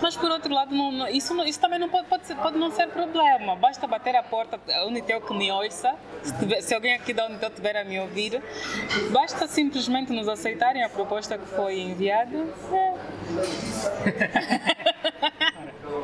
[0.00, 2.88] Mas por outro lado, não, isso, isso também não pode, pode, ser, pode não ser
[2.88, 3.56] problema.
[3.56, 7.26] Basta bater a porta, a Unitel que me ouça, se, tiver, se alguém aqui da
[7.26, 8.40] Unitel estiver a me ouvir,
[9.10, 12.46] basta simplesmente nos aceitarem a proposta que foi enviada.
[12.72, 12.94] É.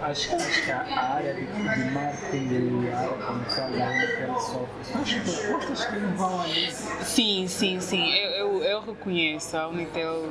[0.02, 5.00] acho, acho que a área de, de marketing e a área comercial da Unitel sofre.
[5.00, 6.72] As propostas que não vão ali.
[6.72, 8.10] Sim, sim, sim.
[8.12, 10.22] Eu, eu, eu reconheço a Unitel.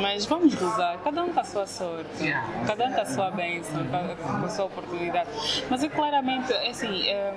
[0.00, 2.34] Mas vamos gozar, cada um com a sua sorte,
[2.66, 5.28] cada um com a sua bênção, com a sua oportunidade.
[5.68, 7.34] Mas eu claramente, assim, é,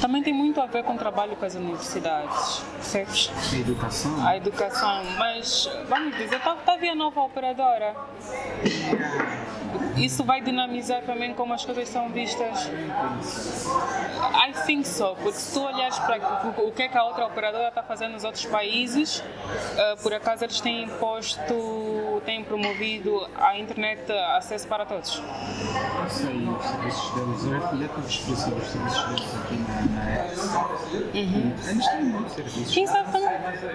[0.00, 3.30] também tem muito a ver com o trabalho com as universidades, percebes?
[3.52, 4.26] A educação?
[4.26, 7.94] A educação, mas vamos dizer, está tá via nova operadora.
[9.96, 12.68] Isso vai dinamizar também como as coisas são vistas.
[12.68, 16.18] I think so, porque se tu olhares para
[16.62, 20.44] o que é que a outra operadora está fazendo nos outros países, uh, por acaso
[20.44, 25.16] eles têm posto, têm promovido a internet acesso para todos.
[25.18, 29.78] Eu sei, os serviços deles, eu já tive experiência dos serviços deles aqui na.
[31.14, 31.52] Uhum.
[31.68, 32.74] Eles têm muitos serviços.
[32.74, 33.28] Quem sabe também?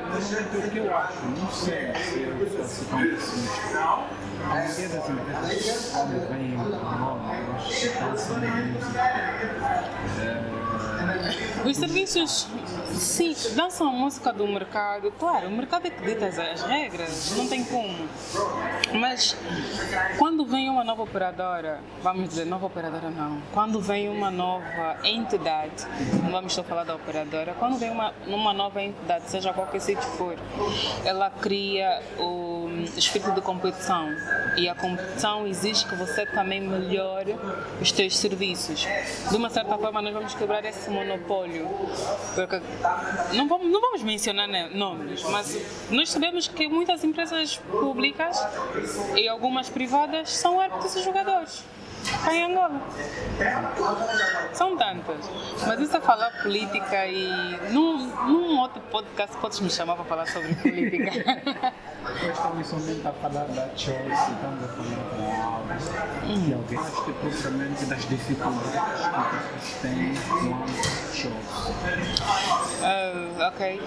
[0.09, 3.63] Mas o que eu acho, não sei se eu sou tão pessimista.
[3.77, 4.32] A maioria das empresas quando vêm
[11.65, 12.47] Os serviços,
[12.93, 15.11] sim, dançam a música do mercado.
[15.17, 18.07] Claro, o mercado é que dita as regras, não tem como.
[18.93, 19.35] Mas
[20.17, 25.87] quando vem uma nova operadora, vamos dizer, nova operadora não, quando vem uma nova entidade,
[26.21, 30.03] não vamos só falar da operadora, quando vem uma, uma nova entidade, seja qualquer sítio
[30.11, 30.37] for,
[31.05, 32.52] ela cria o
[32.83, 34.09] espírito de competição
[34.57, 37.35] e a competição exige que você também melhore
[37.81, 38.87] os seus serviços.
[39.29, 41.67] De uma certa forma, nós vamos quebrar esse monopólio.
[42.35, 42.61] Porque
[43.33, 45.57] não vamos, não vamos mencionar né, nomes, mas
[45.89, 48.37] nós sabemos que muitas empresas públicas
[49.15, 51.63] e algumas privadas são árbitros e jogadores
[52.31, 52.81] em Angola.
[54.53, 55.29] São tantas.
[55.65, 60.27] Mas isso é falar política e num, num outro podcast podes me chamar para falar
[60.27, 61.11] sobre política.
[62.31, 65.77] estamos somente a falar da Chelsea, estamos a falar da Alba,
[66.25, 66.39] hum.
[66.41, 66.79] de alguém.
[66.79, 70.67] Acho que é propriamente das dificuldades que vocês têm com a
[71.13, 71.33] Chelsea.
[72.83, 73.81] Uh, ok.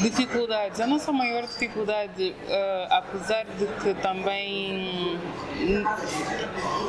[0.00, 0.80] Dificuldades.
[0.80, 5.18] A nossa maior dificuldade, uh, apesar de que também.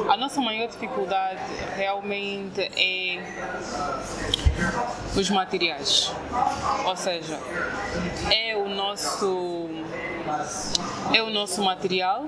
[0.09, 1.41] A nossa maior dificuldade
[1.75, 3.21] realmente é
[5.15, 6.11] os materiais.
[6.85, 7.39] Ou seja,
[8.31, 9.69] é o nosso
[11.13, 12.27] é o nosso material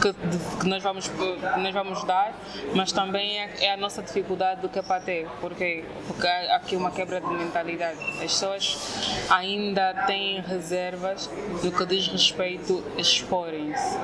[0.00, 0.12] que,
[0.60, 2.32] que, nós, vamos, que nós vamos dar,
[2.74, 6.56] mas também é, é a nossa dificuldade do que é para ter, porque, porque há
[6.56, 7.98] aqui uma quebra de mentalidade.
[8.14, 11.28] As pessoas ainda têm reservas
[11.62, 13.96] do que diz respeito a exporem-se.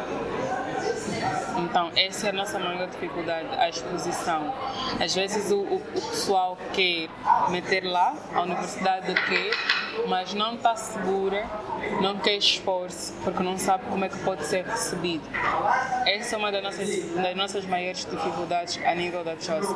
[1.58, 4.52] Então, essa é a nossa maior dificuldade, a exposição.
[5.00, 5.80] Às vezes o, o, o
[6.10, 7.08] pessoal quer
[7.50, 9.50] meter lá, a universidade quer,
[10.08, 11.46] mas não está segura,
[12.00, 15.21] não quer expor-se, porque não sabe como é que pode ser recebido.
[16.06, 19.66] Essa é uma das nossas, das nossas maiores dificuldades a nível da CHOS,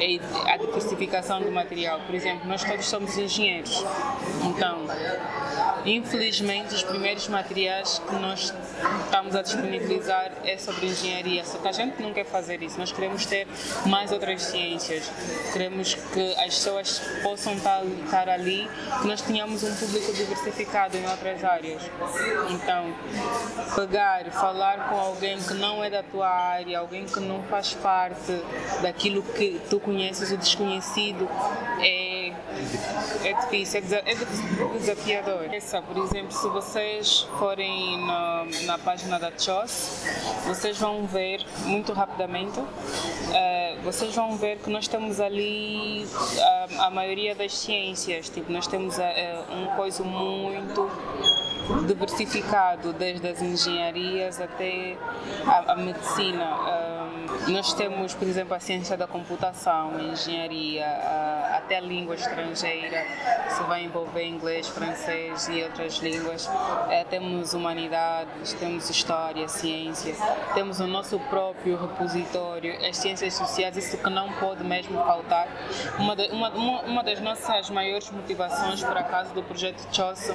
[0.00, 2.00] é a diversificação do material.
[2.00, 3.84] Por exemplo, nós todos somos engenheiros,
[4.44, 4.86] então
[5.84, 8.54] Infelizmente, os primeiros materiais que nós
[9.04, 12.78] estamos a disponibilizar é sobre engenharia, só que a gente não quer fazer isso.
[12.78, 13.48] Nós queremos ter
[13.86, 15.10] mais outras ciências,
[15.52, 21.42] queremos que as pessoas possam estar ali, que nós tenhamos um público diversificado em outras
[21.42, 21.82] áreas.
[22.50, 22.94] Então,
[23.74, 28.42] pegar, falar com alguém que não é da tua área, alguém que não faz parte
[28.80, 31.28] daquilo que tu conheces, o desconhecido,
[31.80, 32.32] é,
[33.24, 34.14] é difícil, é, é
[34.78, 35.48] desafiador.
[35.86, 40.04] Por exemplo, se vocês forem na, na página da CHOS,
[40.46, 46.06] vocês vão ver muito rapidamente, uh, vocês vão ver que nós temos ali
[46.40, 49.02] a, a maioria das ciências, tipo, nós temos uh,
[49.52, 50.90] um coisa muito
[51.86, 54.96] diversificado, desde as engenharias até
[55.46, 56.56] a, a medicina.
[56.56, 62.14] Um, nós temos, por exemplo, a ciência da computação, a engenharia, a, até a língua
[62.14, 63.04] estrangeira,
[63.56, 66.48] que vai envolver inglês, francês e outras línguas.
[66.88, 70.14] É, temos humanidades, temos história, ciência,
[70.54, 75.48] temos o nosso próprio repositório, as ciências sociais, isso que não pode mesmo faltar.
[75.98, 76.50] Uma, de, uma,
[76.82, 80.34] uma das nossas maiores motivações, por acaso, do projeto CHOSO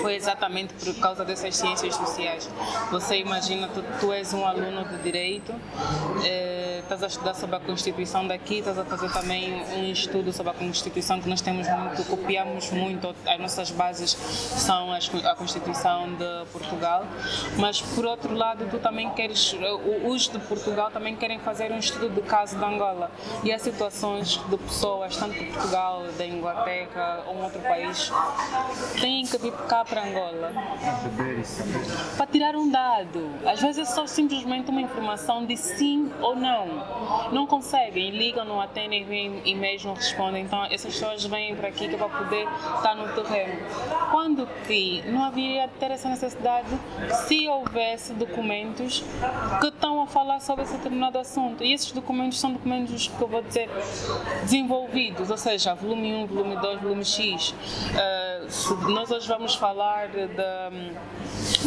[0.00, 2.50] foi exatamente por causa dessas ciências sociais.
[2.90, 5.52] Você imagina, tu, tu és um aluno de direito,
[6.24, 10.52] eh, estás a estudar sobre a Constituição daqui, estás a fazer também um estudo sobre
[10.52, 16.14] a Constituição que nós temos muito, copiamos muito, as nossas bases são as, a Constituição
[16.14, 17.04] de Portugal,
[17.58, 19.54] mas por outro lado tu também queres,
[20.06, 23.10] os de Portugal também querem fazer um estudo de caso de Angola
[23.42, 28.10] e há situações de pessoas, tanto de Portugal, da Inglaterra ou um outro país,
[29.00, 30.13] têm que vir cá para Angola
[32.16, 33.30] para tirar um dado.
[33.46, 36.66] Às vezes é só simplesmente uma informação de sim ou não.
[37.32, 40.44] Não conseguem, ligam, não atendem, vêm e-mails, não respondem.
[40.44, 42.46] Então essas pessoas vêm para aqui que é para poder
[42.76, 43.60] estar no terreno.
[44.10, 46.68] Quando que não haveria ter essa necessidade
[47.26, 49.04] se houvesse documentos
[49.60, 51.62] que estão a falar sobre esse determinado assunto.
[51.64, 53.68] E esses documentos são documentos que eu vou dizer
[54.42, 57.50] desenvolvidos, ou seja, volume 1, volume 2, volume X.
[57.50, 60.70] Uh, nós hoje vamos falar da,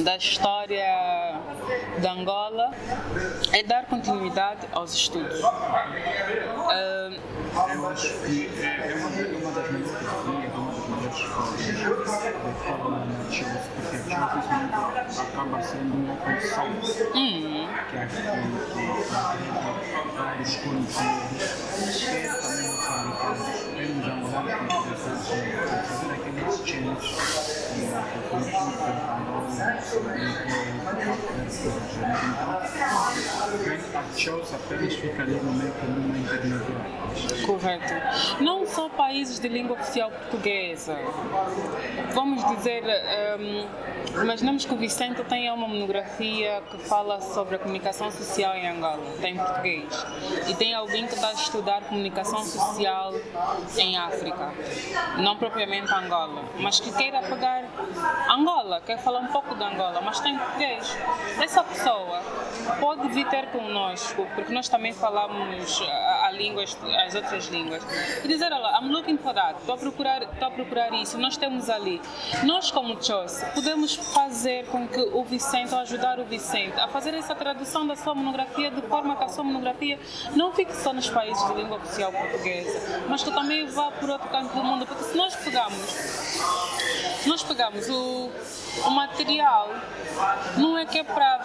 [0.03, 1.39] da história
[1.99, 2.71] de Angola
[3.51, 5.41] é dar continuidade aos estudos.
[5.41, 7.17] Uh,
[7.73, 9.09] eu acho que é uma,
[9.39, 13.07] uma das melhores formas de forma
[15.19, 17.67] acaba sendo uma source, hum.
[17.89, 18.27] que acho que
[20.15, 20.97] vários conteúdos,
[22.03, 24.73] quer também fabricados pelos angolanos
[25.27, 25.86] que
[37.45, 38.43] Correto.
[38.43, 40.97] Não só países de língua oficial portuguesa.
[42.13, 42.83] Vamos dizer,
[43.39, 48.67] um, imaginamos que o Vicente tem uma monografia que fala sobre a comunicação social em
[48.67, 50.05] Angola, tem em português.
[50.47, 53.13] E tem alguém que está a estudar comunicação social
[53.77, 54.53] em África,
[55.17, 56.06] não propriamente Angola,
[56.59, 57.63] mas que queira pegar
[58.29, 60.97] Angola, quer falar um pouco de Angola, mas tem português.
[61.41, 62.21] Essa pessoa
[62.79, 67.83] pode vir ter conosco, porque nós também falamos a, a línguas, as outras línguas,
[68.23, 71.37] e dizer, olha, I'm looking for that, estou a procurar, estou a procurar isso, nós
[71.37, 72.01] temos ali.
[72.43, 77.13] Nós, como CHOS, podemos fazer com que o Vicente, ou ajudar o Vicente a fazer
[77.13, 79.99] essa tradução da sua monografia de forma que a sua monografia
[80.35, 84.27] não fique só nos países de língua oficial portuguesa, mas que também vá por outro
[84.29, 85.86] canto do mundo, porque se nós pegamos,
[87.25, 88.29] nós pegamos o,
[88.85, 89.69] o material,
[90.57, 91.39] não é que é para.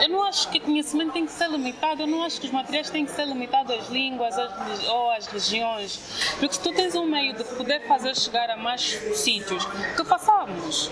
[0.00, 2.52] Eu não acho que o conhecimento tem que ser limitado, eu não acho que os
[2.52, 6.00] materiais têm que ser limitados às línguas às, ou às regiões,
[6.38, 8.82] porque se tu tens um meio de poder fazer chegar a mais
[9.14, 9.64] sítios,
[9.96, 10.90] que façamos.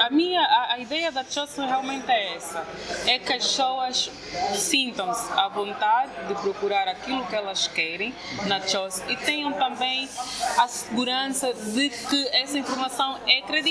[0.00, 2.66] A minha a, a ideia da Chosen realmente é essa,
[3.06, 4.10] é que as pessoas
[4.54, 8.14] sintam-se à vontade de procurar aquilo que elas querem
[8.46, 10.08] na Chosen e tenham também
[10.56, 13.67] a segurança de que essa informação é credível.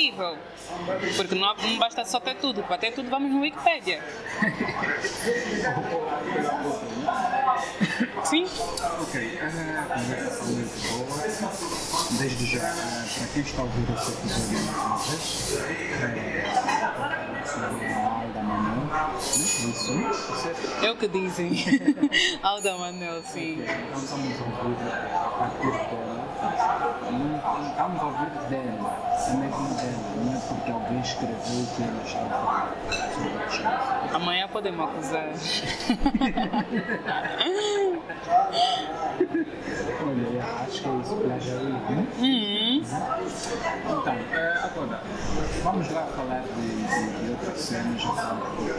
[1.16, 4.04] Porque não, não basta só ter tudo, para ter tudo vamos no Wikipedia.
[8.24, 8.46] Sim.
[9.02, 9.50] Ok, a
[9.94, 11.18] conversa foi muito boa.
[12.20, 16.48] Desde já, eh, para quem está a ouvir esse episódio uma vez, é,
[20.82, 21.52] É o que dizem.
[22.44, 23.60] Alda Manel, sim.
[23.62, 24.76] Então estamos a ouvir
[25.14, 26.28] a partir dela.
[27.12, 27.36] Não
[27.68, 28.94] estamos a ouvir dela,
[29.28, 32.22] é mesmo dela, não é porque alguém escreveu que ela está
[33.50, 33.70] Chelsea.
[34.14, 35.28] Amanhã podem me acusar.
[40.08, 42.08] Olha, acho que é isso, plagiarismo.
[42.20, 42.82] Uhum.
[43.86, 45.02] Então, eh, agora,
[45.64, 48.70] vamos lá falar de, de, outras cenas, já falar de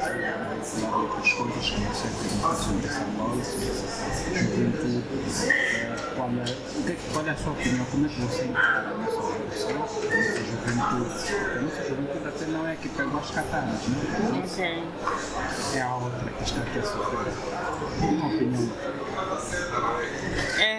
[0.84, 2.10] outras coisas que não sei
[2.56, 3.04] sobre essa
[3.40, 5.02] essa juventude.
[6.14, 6.32] Qual é,
[6.90, 7.84] é qual é a sua opinião?
[7.86, 10.74] Como é que você encara a nossa geração, a nossa juventude?
[10.78, 14.44] A nossa juventude até não é que pegou as katanas, né?
[14.44, 14.84] Ok.
[15.74, 17.32] É a outra que está aqui a sofrer.
[18.02, 19.07] Uma opinião.
[20.60, 20.77] and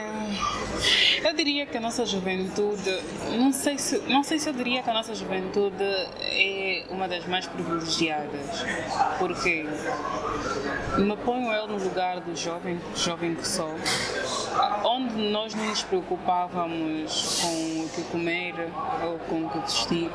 [1.28, 3.00] eu diria que a nossa juventude,
[3.38, 5.84] não sei, se, não sei se eu diria que a nossa juventude
[6.22, 8.64] é uma das mais privilegiadas,
[9.18, 9.66] porque
[10.98, 13.74] me ponho eu no lugar do jovem, jovem que sou,
[14.84, 18.56] onde nós não nos preocupávamos com o que comer
[19.04, 20.10] ou com o que vestir,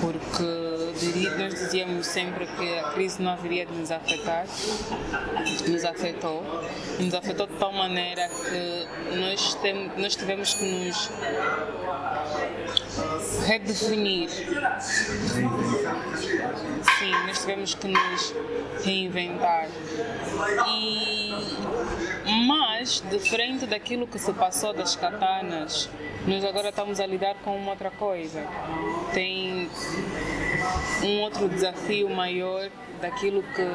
[0.00, 4.46] porque diri- nós dizíamos sempre que a crise não haveria de nos afetar,
[5.68, 6.42] nos afetou,
[6.98, 11.10] nos afetou de tal maneira que nós, tem, nós tivemos que nos
[13.46, 14.28] redefinir.
[16.98, 18.34] Sim, nós tivemos que nos
[18.84, 19.68] reinventar.
[20.68, 21.32] E,
[22.46, 25.88] mas, diferente daquilo que se passou das katanas,
[26.26, 28.44] nós agora estamos a lidar com uma outra coisa.
[29.14, 29.70] Tem
[31.02, 32.68] um outro desafio maior
[32.98, 33.66] daquilo que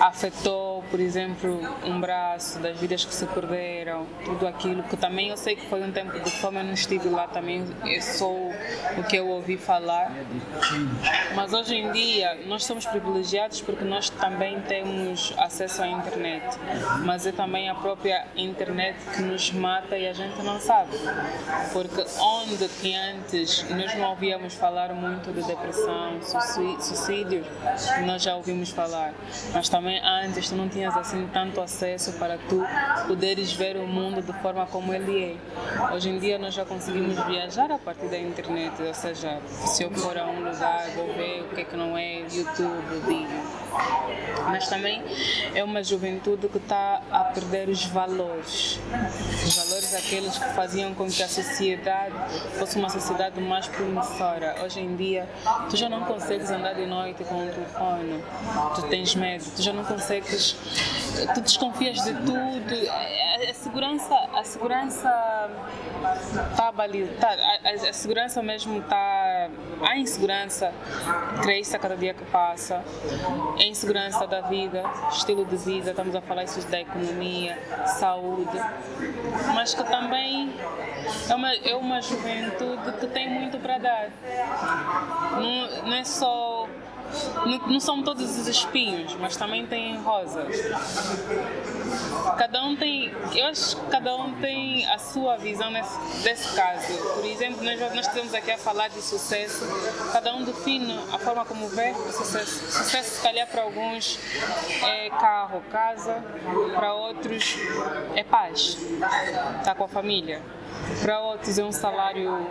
[0.00, 5.36] afetou, por exemplo, um braço, das vidas que se perderam, tudo aquilo que também eu
[5.36, 7.64] sei que foi um tempo de fome, eu não estive lá também,
[8.00, 10.12] só o que eu ouvi falar.
[11.34, 16.44] Mas hoje em dia nós somos privilegiados porque nós também temos acesso à internet,
[17.04, 20.96] mas é também a própria internet que nos mata e a gente não sabe.
[21.72, 27.46] Porque onde que antes nós não ouvíamos falar muito de depressão, suicídio, suicídios,
[28.06, 29.12] nós já ouvimos falar,
[29.52, 32.64] mas também antes tu não tinhas assim tanto acesso para tu
[33.06, 35.94] poderes ver o mundo de forma como ele é.
[35.94, 39.90] Hoje em dia nós já conseguimos viajar a partir da internet, ou seja, se eu
[39.90, 43.60] for a um lugar vou ver o que é que não é YouTube, vídeo.
[44.46, 45.02] Mas também
[45.54, 48.80] é uma juventude que está a perder os valores.
[49.46, 52.14] Os valores aqueles que faziam com que a sociedade
[52.58, 54.56] fosse uma sociedade mais promissora.
[54.64, 55.28] Hoje em dia,
[55.68, 58.22] tu já não consegues andar de noite com o telefone.
[58.74, 60.56] Tu tens medo, tu já não consegues.
[61.34, 62.90] Tu desconfias de tudo.
[63.48, 65.50] A, segurança, a segurança
[66.50, 67.16] está balizada.
[67.20, 69.48] Tá, a, a segurança mesmo está.
[69.82, 70.72] A insegurança
[71.42, 72.82] cresce a cada dia que passa.
[73.58, 78.58] A insegurança da vida, estilo de vida, estamos a falar isso da economia, saúde,
[79.54, 80.52] mas que também
[81.28, 84.10] é uma, é uma juventude que tem muito para dar.
[85.32, 86.49] Não, não é só.
[87.46, 90.46] Não, não são todos os espinhos, mas também tem rosas.
[92.36, 96.92] Cada um tem, eu acho que cada um tem a sua visão nesse, desse caso.
[97.14, 99.64] Por exemplo, nós, nós estamos aqui a falar de sucesso,
[100.12, 102.70] cada um define a forma como vê o sucesso.
[102.70, 104.18] Sucesso, se calhar, para alguns
[104.82, 106.22] é carro, casa,
[106.74, 107.56] para outros
[108.14, 108.78] é paz,
[109.58, 110.40] estar com a família.
[111.02, 112.46] Para outros é um salário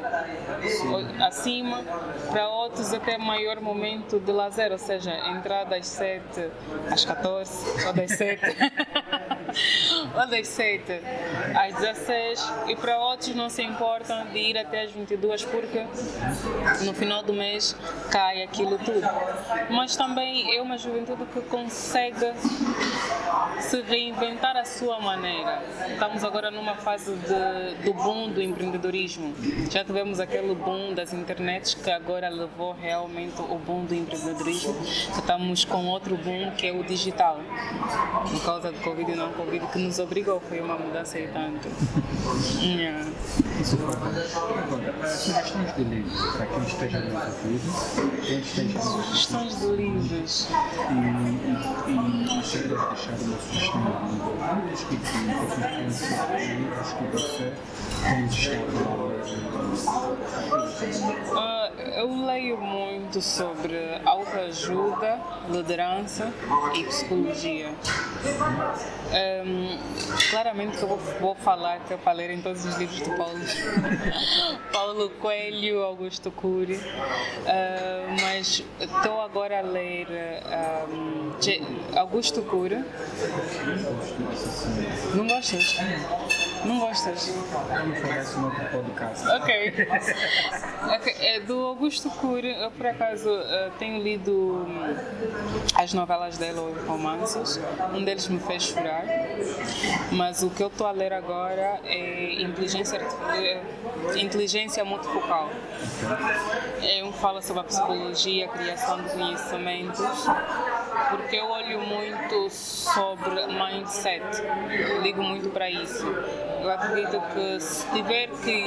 [1.25, 1.83] acima,
[2.31, 6.23] para outros até maior momento de lazer, ou seja, entrar das 7
[6.91, 8.41] às 14 ou das 7
[10.15, 11.01] ou das 7
[11.55, 15.85] às 16 e para outros não se importam de ir até as 22 porque
[16.85, 17.75] no final do mês
[18.11, 19.07] cai aquilo tudo.
[19.69, 22.33] Mas também é uma juventude que consegue
[23.59, 25.61] se reinventar à sua maneira.
[25.91, 29.33] Estamos agora numa fase de, do boom do empreendedorismo.
[29.69, 34.75] Já tivemos aquele boom das internets que agora levou realmente o boom do empreendedorismo.
[34.81, 37.39] Estamos com outro boom que é o digital.
[38.31, 41.69] Por causa do Covid não Covid, que nos obrigou, foi uma mudança e tanto.
[42.61, 43.09] yeah.
[43.61, 49.67] Isso Agora, sugestões de livros para quem esteja no ouvido, quem esteja no Sugestões de
[49.67, 50.47] livros.
[50.89, 54.15] E, e, e se quiser deixar uma sugestão de
[54.59, 57.53] livros que te influenciaram, livros que você
[58.03, 59.09] tem estado
[61.29, 65.19] Uh, eu leio muito sobre autoajuda,
[65.49, 66.31] liderança
[66.73, 67.73] e psicologia.
[69.45, 69.77] Um,
[70.29, 73.39] claramente que eu vou, vou falar que para ler em todos os livros de Paulo,
[74.71, 80.07] Paulo Coelho, Augusto Cury, uh, mas estou agora a ler
[80.89, 82.83] um, Augusto Cury.
[85.13, 85.77] Não gostas?
[86.65, 87.27] Não gostas?
[87.27, 89.27] Não aparece no podcast.
[89.27, 89.87] Ok.
[90.95, 91.15] okay.
[91.19, 92.59] É do Augusto Cury.
[92.59, 94.95] Eu, por acaso, uh, tenho lido hum,
[95.75, 97.59] as novelas dele, ou romances.
[97.93, 99.03] Um deles me fez chorar.
[100.11, 103.61] Mas o que eu estou a ler agora é Inteligência, é,
[104.17, 105.49] inteligência Multifocal.
[106.81, 109.99] É um que fala sobre a psicologia, a criação de conhecimentos
[111.09, 114.23] porque eu olho muito sobre mindset,
[115.01, 116.05] ligo muito para isso.
[116.61, 118.65] Eu acredito que se tiver que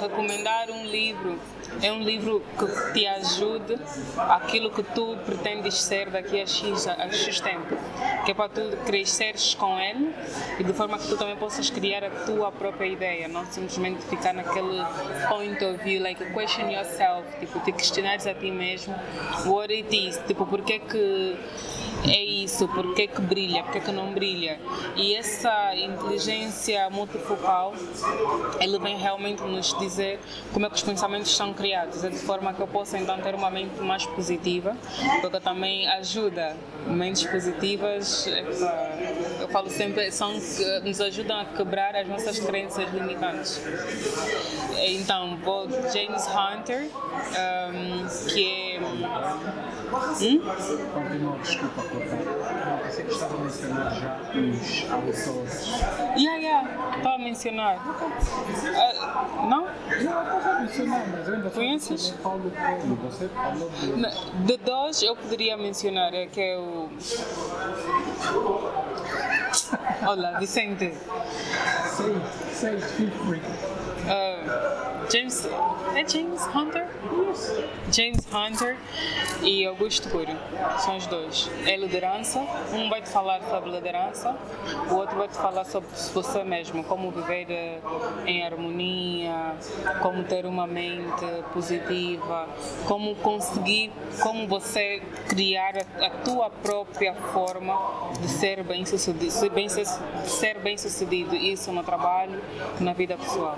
[0.00, 1.38] recomendar um livro,
[1.82, 3.78] é um livro que te ajude
[4.16, 7.76] aquilo que tu pretendes ser daqui a X, a X tempo.
[8.24, 10.14] Que é para tu cresceres com ele
[10.58, 14.32] e de forma que tu também possas criar a tua própria ideia, não simplesmente ficar
[14.32, 14.82] naquele
[15.28, 18.94] point of view, like question yourself, tipo, te questionares a ti mesmo,
[19.46, 21.36] what it is, tipo, porque é que
[22.04, 24.60] é isso, porque é que brilha, porque é que não brilha.
[24.96, 27.74] E essa inteligência multifocal,
[28.60, 30.20] ele vem realmente nos dizer
[30.52, 33.34] como é que os pensamentos são criados, é de forma que eu possa então ter
[33.34, 34.76] uma mente mais positiva,
[35.20, 36.56] porque também ajuda.
[36.86, 38.28] Mentes positivas,
[39.40, 40.32] eu falo sempre, são,
[40.84, 43.60] nos ajudam a quebrar as nossas crenças limitantes.
[44.78, 48.80] Então, vou James Hunter, um, que é.
[50.20, 50.40] Hum?
[50.92, 52.16] Continua, desculpa cortar.
[52.16, 54.18] Não, pensei que estava a mencionar já
[54.98, 55.66] os autores.
[56.16, 57.76] Yeah, yeah, estava a mencionar.
[57.76, 59.62] Uh, não?
[59.64, 62.14] Não, estava a mencionar, mas ainda Conheces?
[64.44, 64.56] De.
[64.56, 66.88] Dois eu poderia mencionar, é que é o.
[70.06, 70.92] Olá, Vicente.
[71.96, 72.16] Sei,
[72.52, 73.40] sei, feel free.
[75.10, 75.48] James.
[75.94, 76.86] É James Hunter?
[77.92, 78.76] James Hunter
[79.42, 80.36] e Augusto Cury.
[80.78, 81.50] São os dois.
[81.64, 82.40] É liderança.
[82.72, 84.36] Um vai te falar sobre liderança,
[84.90, 87.80] o outro vai te falar sobre você mesmo, como viver eh,
[88.26, 89.54] em harmonia,
[90.02, 92.48] como ter uma mente positiva,
[92.86, 93.92] como conseguir,
[94.22, 97.76] como você criar a, a tua própria forma
[98.20, 101.34] de ser bem sucedido, ser bem, ser bem sucedido.
[101.34, 102.42] Isso no trabalho,
[102.80, 103.56] na vida pessoal.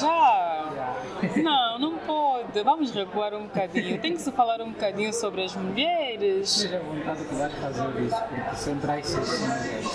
[0.00, 0.70] Já!
[1.42, 2.37] Não, não pode.
[2.64, 4.00] Vamos recuar um bocadinho.
[4.00, 6.50] Tem que se falar um bocadinho sobre as mulheres.
[6.50, 9.86] Seja vontade de vai fazer isso, porque sempre há exceções.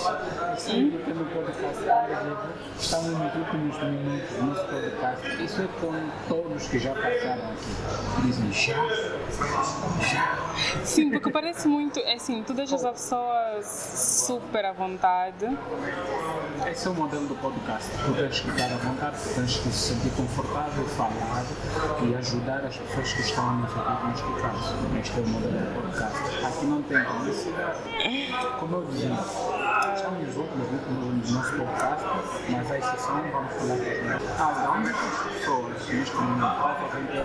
[0.58, 1.82] Sempre que no podcast,
[2.78, 5.42] estamos nos últimos minutos do nosso podcast.
[5.44, 5.92] Isso é com
[6.28, 8.26] todos que já passaram aqui.
[8.26, 8.86] Dizem já,
[10.02, 10.84] já.
[10.84, 15.46] Sim, porque parece muito, é assim, tu deixas a pessoa super à vontade.
[16.70, 17.90] Esse é o modelo do podcast.
[18.04, 21.44] Tu tens que estar à vontade, tu tens que se sentir confortável, falar
[22.02, 24.54] e ajudar as pessoas que estão nos ouvir nos escutar.
[24.98, 26.46] Este é o modelo do podcast.
[26.46, 27.78] Aqui não tem publicidade.
[28.58, 29.14] Como eu dizia,
[29.94, 32.04] estamos outros no nosso podcast,
[32.50, 33.74] mas a exceção vamos falar
[34.38, 34.96] Há muitas
[35.32, 35.74] pessoas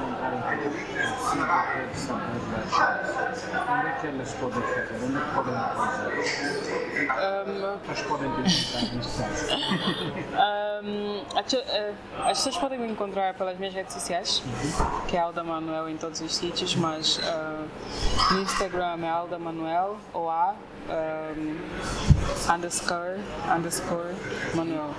[0.10, 0.70] entrar em contato
[1.30, 1.38] se
[1.68, 3.50] quer saber das coisas.
[3.70, 4.96] Onde é que elas podem fazer?
[5.04, 5.90] Onde é que podem encontrar?
[7.10, 9.46] Um, Elas podem te encontrar neste caso.
[10.84, 11.24] um,
[12.26, 14.44] as pessoas podem me encontrar pelas minhas redes sociais,
[15.08, 19.98] que é Alda Manuel em todos os sítios, mas uh, no Instagram é Alda Manuel,
[20.14, 20.56] ou A,
[20.90, 21.58] um,
[22.54, 23.18] underscore,
[23.48, 24.14] underscore
[24.56, 24.96] Manuel.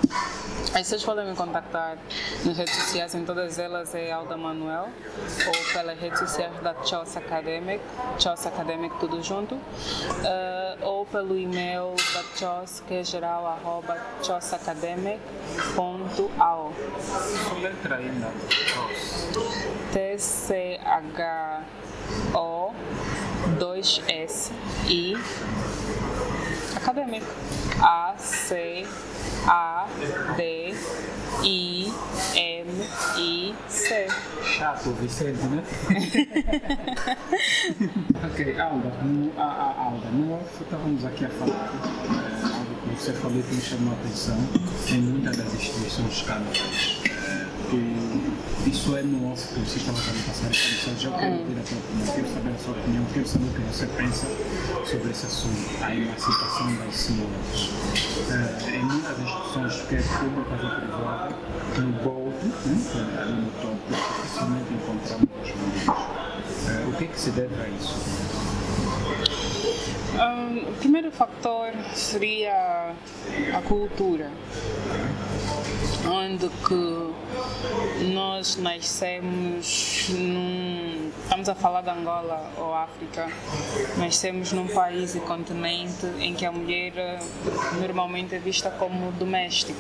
[0.73, 1.99] As pessoas podem me contactar
[2.45, 4.89] nas redes sociais, em todas elas é Alda Manuel,
[5.47, 7.83] ou pelas redes sociais da Chelsea Academic,
[8.19, 9.61] Chelsea Academic tudo junto, uh,
[10.83, 16.73] ou pelo e-mail da CHOS, que é geral, arroba chosacademic.ao.
[17.61, 18.31] letra ainda.
[19.93, 21.71] T-C-H-O
[23.61, 24.51] 2-S
[24.89, 25.15] I
[26.77, 27.23] Academic
[27.79, 28.87] A C
[29.47, 29.87] A
[30.37, 30.75] D
[31.45, 31.93] I
[32.35, 32.69] M
[33.19, 34.07] I C.
[34.43, 35.63] Chato, Vicente, né?
[38.25, 43.03] ok, Alda, no, a, a, Alda, no off estávamos aqui a falar é, algo que
[43.03, 44.39] você falou que me chamou a atenção
[44.89, 46.25] em muitas das instituições
[47.71, 48.30] que
[48.67, 50.97] isso é no off que você estava a passar a informação.
[50.99, 53.61] Já quero ter a tua opinião, quero saber a sua opinião, quero saber o que
[53.61, 54.27] você pensa
[54.85, 57.61] sobre esse assunto, a emancipação das senhoras.
[58.29, 61.35] Uh, em muitas instituições, quer públicas ou privadas,
[61.79, 65.89] no bold, né, ali no topo, dificilmente encontramos as mulheres.
[65.89, 67.97] Uh, o que é que se deve a isso?
[70.13, 72.93] Um, o primeiro fator seria
[73.55, 74.31] a cultura
[76.07, 77.10] onde que
[78.13, 81.11] nós nascemos num.
[81.23, 83.29] Estamos a falar de Angola ou África,
[83.97, 86.93] nascemos num país e continente em que a mulher
[87.81, 89.79] normalmente é vista como doméstica.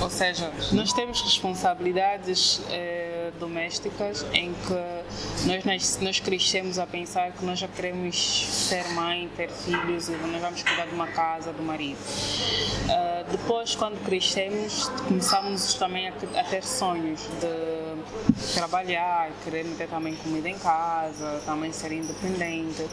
[0.00, 3.03] Ou seja, nós temos responsabilidades eh,
[3.44, 9.50] domésticas em que nós, nós crescemos a pensar que nós já queremos ser mãe, ter
[9.50, 11.98] filhos e nós vamos cuidar de uma casa, do marido.
[11.98, 20.14] Uh, depois, quando crescemos, começamos também a, a, ter sonhos de trabalhar, querer meter também
[20.16, 22.86] comida em casa, também ser independente.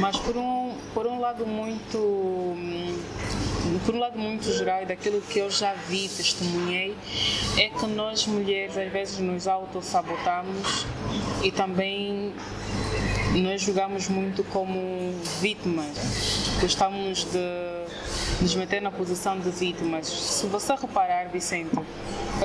[0.00, 3.00] Mas por um, por um lado muito hum,
[3.84, 6.94] por um lado muito geral e daquilo que eu já vi, testemunhei,
[7.56, 10.86] é que nós mulheres às vezes nos auto-sabotamos
[11.42, 12.32] e também
[13.34, 15.96] nós julgamos muito como vítimas.
[16.60, 20.06] Gostamos de nos meter na posição de vítimas.
[20.06, 21.70] Se você reparar, Vicente,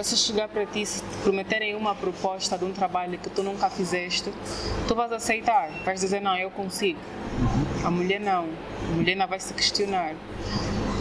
[0.04, 3.70] se chegar para ti se te prometerem uma proposta de um trabalho que tu nunca
[3.70, 4.32] fizeste,
[4.88, 7.00] tu vais aceitar, vais dizer não, eu consigo.
[7.84, 8.48] A mulher não,
[8.92, 10.16] a mulher não vai se questionar.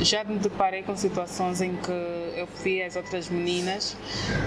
[0.00, 3.96] Já me deparei com situações em que eu vi as outras meninas,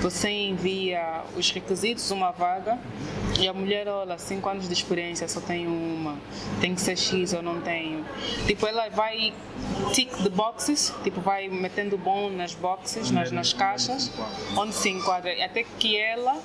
[0.02, 2.80] você envia os requisitos, uma vaga,
[3.38, 6.18] e a mulher, olha, 5 anos de experiência, só tenho uma,
[6.62, 8.06] tem que ser X, eu não tenho.
[8.46, 9.34] Tipo, ela vai
[9.94, 14.10] tick the boxes, tipo, vai metendo bom nas boxes, nas, nas caixas,
[14.56, 16.40] onde se enquadra, até que ela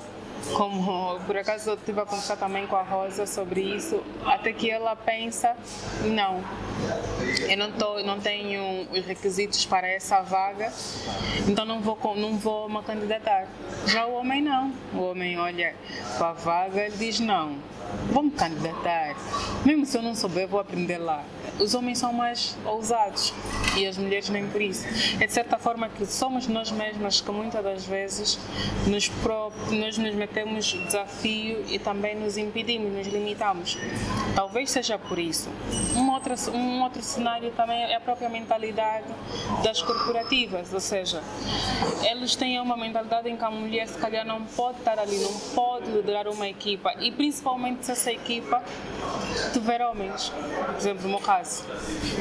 [0.55, 4.71] como por acaso eu estive a conversar também com a Rosa sobre isso, até que
[4.71, 5.57] ela pensa,
[6.05, 6.43] não,
[7.49, 10.73] eu não, tô, não tenho os requisitos para essa vaga,
[11.49, 13.47] então não vou, não vou me candidatar.
[13.87, 15.75] Já o homem não, o homem olha
[16.19, 17.57] para a vaga e diz não,
[18.11, 19.17] vou me candidatar,
[19.65, 21.25] mesmo se eu não souber, vou aprender lá
[21.59, 23.33] os homens são mais ousados
[23.77, 24.87] e as mulheres nem por isso.
[25.21, 28.39] É de certa forma que somos nós mesmas que muitas das vezes
[28.87, 29.11] nos,
[29.71, 33.79] nós nos metemos desafio e também nos impedimos, nos limitamos.
[34.35, 35.49] Talvez seja por isso.
[35.97, 39.07] Um outro, um outro cenário também é a própria mentalidade
[39.63, 41.23] das corporativas, ou seja,
[42.11, 45.33] eles têm uma mentalidade em que a mulher se calhar não pode estar ali, não
[45.55, 48.63] pode liderar uma equipa e principalmente se essa equipa
[49.53, 50.33] tiver homens.
[50.67, 51.65] Por exemplo, no meu caso, faço.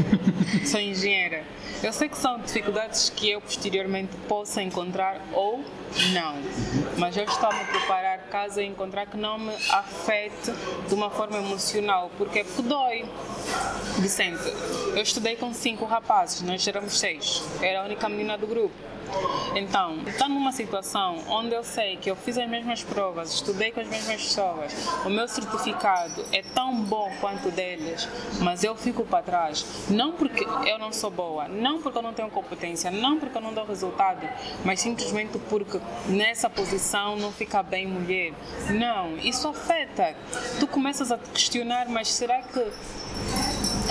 [0.70, 1.44] Sou engenheira.
[1.84, 5.64] Eu sei que são dificuldades que eu posteriormente possa encontrar ou
[6.14, 6.36] não,
[6.98, 10.52] mas eu estou a me preparar caso eu encontrar que não me afete
[10.88, 13.06] de uma forma emocional, porque, porque dói.
[14.00, 14.44] Vicente,
[14.96, 18.76] eu estudei com cinco rapazes, nós éramos seis, era a única menina do grupo.
[19.56, 23.80] Então, estou numa situação onde eu sei que eu fiz as mesmas provas, estudei com
[23.80, 24.74] as mesmas pessoas,
[25.06, 28.08] o meu certificado é tão bom quanto deles,
[28.42, 32.14] mas eu fico para trás, não porque eu não sou boa, não porque eu não
[32.14, 34.28] tenho competência, não porque eu não dou resultado,
[34.66, 38.34] mas simplesmente porque nessa posição não fica bem mulher.
[38.70, 40.16] Não, isso afeta.
[40.60, 42.60] Tu começas a te questionar, mas será que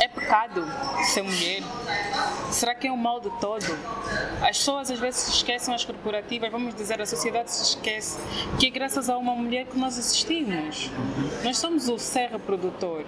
[0.00, 0.64] é pecado
[1.04, 1.62] ser mulher?
[2.50, 3.66] Será que é o mal de todo?
[4.42, 8.18] As pessoas às vezes se esquecem, as corporativas, vamos dizer, a sociedade se esquece
[8.58, 10.90] que é graças a uma mulher que nós existimos.
[11.42, 13.04] Nós somos o ser reprodutor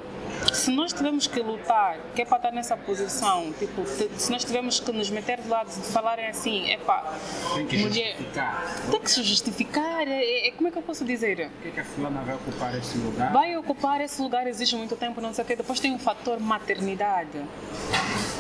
[0.52, 4.80] se nós tivermos que lutar, que é para estar nessa posição, tipo, se nós tivermos
[4.80, 7.14] que nos meter de lado de falarem assim, é pá,
[7.54, 8.76] tem que mulher, justificar.
[8.90, 11.50] Tem que se justificar, é, é, como é que eu posso dizer?
[11.50, 13.32] Por que, que a fulana vai ocupar esse lugar?
[13.32, 15.56] Vai ocupar esse lugar, exige muito tempo, não sei o quê.
[15.56, 16.85] Depois tem o fator maternidade.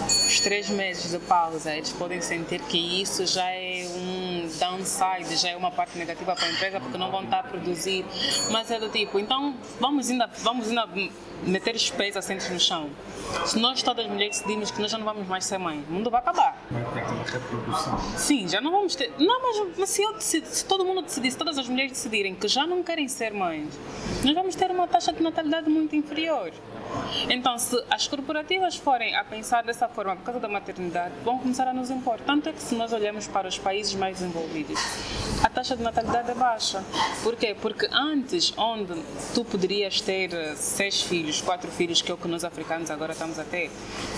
[0.06, 5.50] Os três meses de pausa, eles podem sentir que isso já é um downside, já
[5.50, 8.04] é uma parte negativa para a empresa porque não vão estar a produzir.
[8.50, 10.86] Mas é do tipo, então vamos ainda, vamos ainda
[11.44, 12.90] meter os pés assentos no chão.
[13.44, 15.92] Se nós todas as mulheres decidimos que nós já não vamos mais ser mãe, o
[15.92, 16.56] mundo vai acabar.
[16.70, 17.98] Vai ter aquela reprodução.
[18.16, 19.12] Sim, já não vamos ter.
[19.18, 22.48] Não, mas, se, eu decidir, se todo mundo decidir, se todas as mulheres decidirem que
[22.48, 23.78] já não querem ser mães,
[24.24, 26.52] nós vamos ter uma taxa de natalidade muito inferior.
[27.28, 31.66] Então, se as corporativas forem a pensar dessa forma por causa da maternidade, vão começar
[31.68, 32.18] a nos impor.
[32.20, 34.78] Tanto é que se nós olhamos para os países mais desenvolvidos,
[35.42, 36.84] a taxa de natalidade é baixa.
[37.22, 37.56] Por quê?
[37.58, 38.92] Porque antes, onde
[39.34, 43.12] tu poderias ter eh, seis filhos, quatro filhos, que é o que nós africanos agora
[43.12, 43.70] estamos a ter,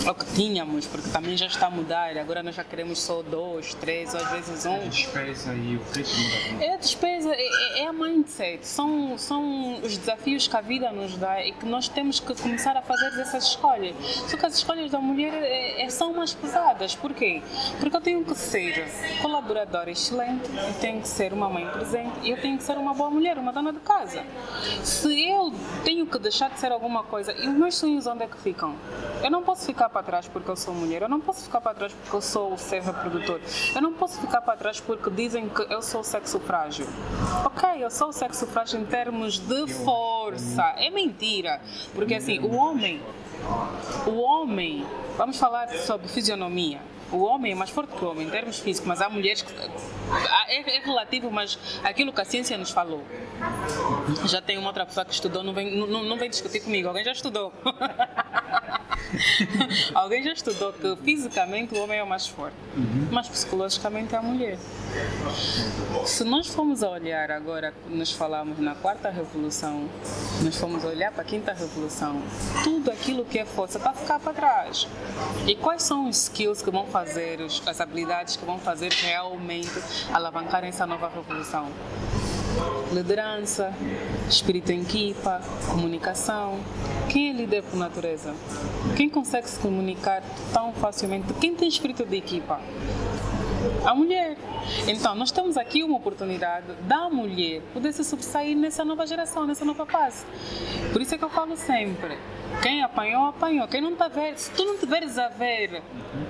[0.04, 3.72] ou que tínhamos, porque também já está a mudar, agora nós já queremos só dois,
[3.74, 4.74] três, ou às vezes um.
[4.74, 6.64] A despesa e o ritmo da.
[6.64, 10.90] É a despesa, é, é- é a mindset, são, são os desafios que a vida
[10.90, 13.94] nos dá e que nós temos que começar a fazer essas escolhas.
[14.26, 16.96] Só que as escolhas da mulher é, é- são mais pesadas.
[16.96, 17.40] Por quê?
[17.78, 18.88] Porque eu tenho que ser
[19.22, 23.10] colaboradora excelente, eu tenho que ser uma mãe presente eu tenho que ser uma boa
[23.10, 24.24] mulher, uma dona de casa.
[24.82, 25.52] Se eu
[25.84, 28.74] tenho que deixar de ser alguma coisa, e os meus sonhos onde é que ficam?
[29.22, 31.74] Eu não posso ficar para trás porque eu sou mulher, eu não posso ficar para
[31.74, 33.40] trás porque eu sou o ser reprodutor,
[33.74, 36.86] eu não posso ficar para trás porque dizem que eu sou sexo frágil.
[37.44, 40.74] Ok, eu sou sexo frágil em termos de força.
[40.76, 41.60] É mentira.
[41.94, 43.00] Porque assim, o homem,
[44.06, 46.80] o homem, vamos falar sobre fisionomia.
[47.10, 49.52] O homem é mais forte que o homem em termos físicos, mas há mulheres que.
[50.48, 53.02] É, é relativo, mas aquilo que a ciência nos falou.
[54.26, 57.04] Já tem uma outra pessoa que estudou, não vem, não, não vem discutir comigo, alguém
[57.04, 57.52] já estudou.
[59.94, 62.56] alguém já estudou que fisicamente o homem é o mais forte,
[63.10, 64.58] mas psicologicamente é a mulher.
[66.04, 69.88] Se nós formos a olhar agora, nós falamos na quarta revolução,
[70.42, 72.22] nós formos a olhar para a quinta revolução,
[72.64, 74.86] tudo aquilo que é força está a ficar para trás.
[75.46, 79.72] E quais são os skills que vão fazer, as habilidades que vão fazer realmente
[80.12, 81.68] alavancar essa nova revolução?
[82.92, 83.72] Liderança,
[84.28, 85.40] espírito em equipa,
[85.70, 86.58] comunicação.
[87.08, 88.34] Quem é líder por natureza?
[88.96, 91.32] Quem consegue se comunicar tão facilmente?
[91.34, 92.60] Quem tem espírito de equipa?
[93.84, 94.36] A mulher.
[94.86, 99.64] Então, nós temos aqui uma oportunidade da mulher poder se sobressair nessa nova geração, nessa
[99.64, 100.24] nova fase.
[100.92, 102.16] Por isso é que eu falo sempre:
[102.62, 103.68] quem apanhou, apanhou.
[103.68, 105.82] Quem não está se tu não tiveres a ver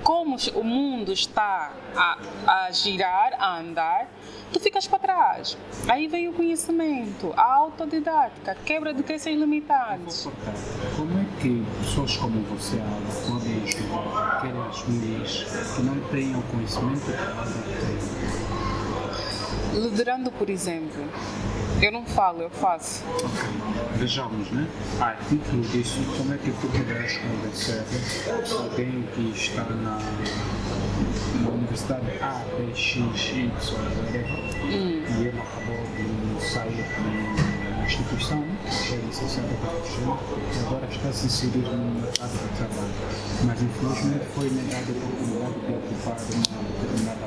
[0.02, 4.08] como o mundo está a, a girar, a andar,
[4.52, 5.56] tu ficas para trás.
[5.88, 10.28] Aí vem o conhecimento, a autodidática, a quebra de crenças limitadas.
[10.96, 12.76] Como é que pessoas como você,
[13.28, 15.44] podem ajudar aquelas mulheres
[15.74, 17.18] que não tenham conhecimento que?
[19.78, 21.04] Liderando, por exemplo,
[21.80, 23.04] eu não falo, eu faço.
[23.96, 24.66] Vejamos, né?
[25.00, 27.84] A título disso, como é que tu poderes convencer
[28.58, 29.98] alguém que está na,
[31.42, 33.50] na universidade A, B, X, Y,
[33.96, 40.18] whatever, e ele acabou de sair uma instituição, já é licenciado profissão,
[40.54, 42.94] e agora está a se inserir no mercado de trabalho.
[43.44, 47.26] Mas infelizmente foi negada a oportunidade de ocupar uma determinada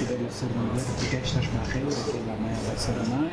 [0.00, 3.32] ele ser mulher, porque estas barreiras que ele amanhã vai ser mãe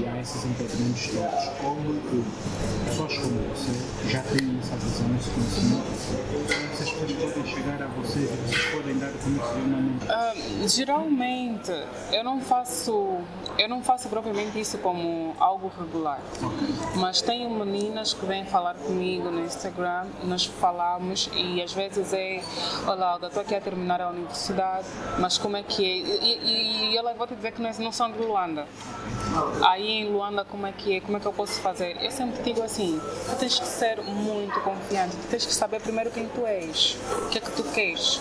[0.00, 1.44] e há esses impedimentos todos.
[1.60, 2.00] Como
[2.86, 5.86] pessoas como você já têm essa visão, esse conhecimento,
[6.72, 10.06] essas pessoas podem chegar a vocês e vocês podem dar conhecimento.
[10.08, 10.34] Ah,
[10.66, 11.72] geralmente
[12.12, 13.18] eu não faço
[13.58, 16.20] eu não faço propriamente isso como algo regular
[16.96, 22.42] mas tenho meninas que vêm falar comigo no Instagram nós falamos e às vezes é
[22.86, 24.86] olá estou aqui a terminar a universidade
[25.18, 27.92] mas como é que é e, e, e ela vou te dizer que não, não
[27.92, 28.66] são de Luanda
[29.64, 32.42] aí em Luanda como é que é como é que eu posso fazer eu sempre
[32.42, 36.44] digo assim tu tens que ser muito confiante tu tens que saber primeiro quem tu
[36.44, 38.20] és o que é que tu queres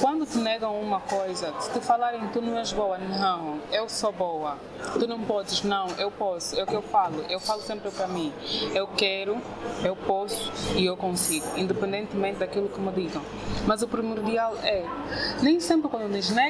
[0.00, 4.12] quando te negam uma coisa, se te falarem tu não és boa, não, eu sou
[4.12, 4.56] boa.
[4.92, 6.58] Tu não podes, não, eu posso.
[6.58, 7.24] É o que eu falo.
[7.28, 8.32] Eu falo sempre para mim.
[8.74, 9.36] Eu quero,
[9.84, 13.22] eu posso e eu consigo, independentemente daquilo que me digam.
[13.66, 14.84] Mas o primordial é,
[15.42, 16.47] nem sempre quando nos negam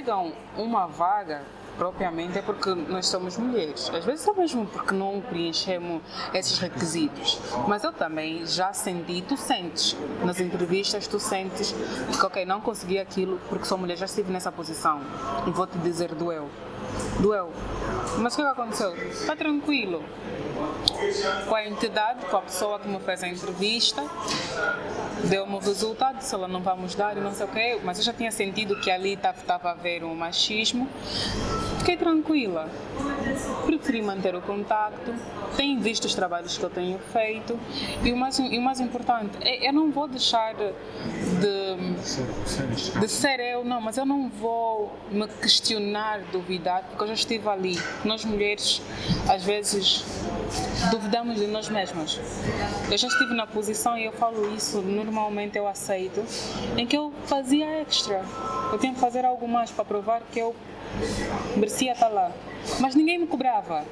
[0.57, 1.43] uma vaga,
[1.77, 3.91] propriamente é porque nós somos mulheres.
[3.95, 6.03] Às vezes é mesmo porque não preenchemos
[6.35, 7.41] esses requisitos.
[7.67, 12.99] Mas eu também já senti, tu sentes, nas entrevistas tu sentes que ok, não consegui
[12.99, 15.01] aquilo porque sou mulher, já estive nessa posição.
[15.47, 16.51] E vou te dizer, doeu.
[17.21, 17.53] Doeu.
[18.19, 18.95] Mas o que que aconteceu?
[18.97, 20.03] Está tranquilo.
[21.49, 24.05] Com a entidade, com a pessoa que me fez a entrevista,
[25.25, 28.05] deu-me o resultado, se ela não vamos dar e não sei o quê, mas eu
[28.05, 30.89] já tinha sentido que ali estava a haver um machismo.
[31.79, 32.69] fiquei tranquila.
[33.67, 35.15] Preferi manter o contacto,
[35.57, 37.59] tenho visto os trabalhos que eu tenho feito
[38.03, 40.73] e o mais, e o mais importante, é, eu não vou deixar de,
[43.01, 47.49] de ser eu, não, mas eu não vou me questionar, duvidar, porque eu já estive
[47.49, 47.79] ali.
[48.05, 48.83] Nós mulheres,
[49.29, 50.05] às vezes,
[50.91, 52.21] duvidamos de nós mesmas.
[52.91, 56.25] Eu já estive na posição e eu falo isso, normalmente eu aceito,
[56.77, 58.25] em que eu fazia extra.
[58.73, 60.55] Eu tinha que fazer algo mais para provar que eu
[61.57, 62.33] merecia estar lá.
[62.81, 63.85] Mas ninguém me cobrava.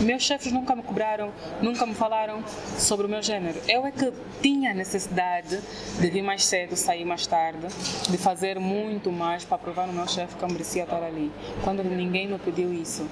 [0.00, 1.32] Meus chefes nunca me cobraram,
[1.62, 2.44] nunca me falaram
[2.78, 3.58] sobre o meu género.
[3.66, 5.58] Eu é que tinha necessidade
[5.98, 7.66] de vir mais cedo, sair mais tarde,
[8.08, 11.32] de fazer muito mais para provar no meu chefe que eu merecia estar ali.
[11.64, 13.08] Quando ninguém me pediu isso.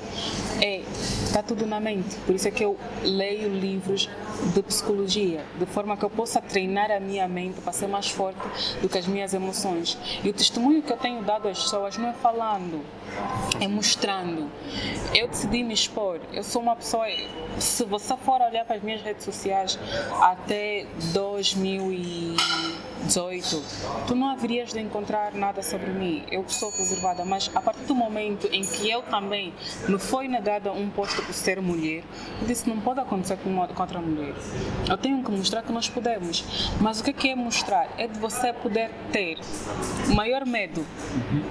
[0.61, 0.83] É,
[1.25, 2.17] está tudo na mente.
[2.27, 4.09] Por isso é que eu leio livros
[4.55, 8.41] de psicologia, de forma que eu possa treinar a minha mente para ser mais forte
[8.83, 9.97] do que as minhas emoções.
[10.23, 12.85] E o testemunho que eu tenho dado às pessoas não é falando,
[13.61, 14.51] é mostrando.
[15.15, 16.21] Eu decidi me expor.
[16.33, 17.07] Eu sou uma pessoa.
[17.59, 19.79] Se você for olhar para as minhas redes sociais
[20.21, 23.63] até 2018,
[24.07, 26.25] tu não haverias de encontrar nada sobre mim.
[26.31, 29.53] Eu sou reservada, mas a partir do momento em que eu também
[29.89, 32.05] me foi negada um posto por ser mulher,
[32.41, 34.35] eu disse: não pode acontecer com outra mulher.
[34.89, 36.45] Eu tenho que mostrar que nós podemos.
[36.81, 37.89] Mas o que é mostrar?
[37.99, 39.39] É de você poder ter.
[40.09, 40.87] O maior medo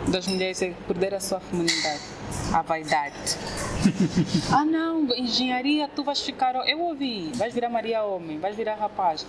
[0.07, 2.01] das mulheres é perder a sua feminilidade,
[2.53, 3.15] a vaidade.
[4.51, 6.55] ah, não, engenharia, tu vais ficar.
[6.67, 9.25] Eu ouvi, vais virar Maria Homem, vais virar rapaz.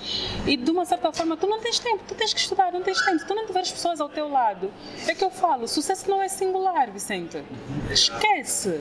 [0.47, 3.01] E de uma certa forma, tu não tens tempo, tu tens que estudar, não tens
[3.05, 3.25] tempo.
[3.27, 4.73] Tu não tiveres pessoas ao teu lado,
[5.07, 7.43] é que eu falo: sucesso não é singular, Vicente.
[7.91, 8.81] Esquece.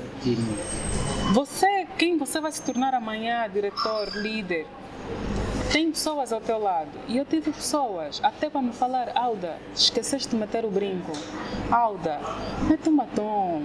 [1.34, 4.68] Você, quem você vai se tornar amanhã, diretor, líder,
[5.74, 6.91] tem pessoas ao teu lado.
[7.08, 11.12] E eu tive pessoas até para me falar, Alda, esqueceste de meter o brinco.
[11.72, 12.20] Alda,
[12.70, 13.64] mete um batom.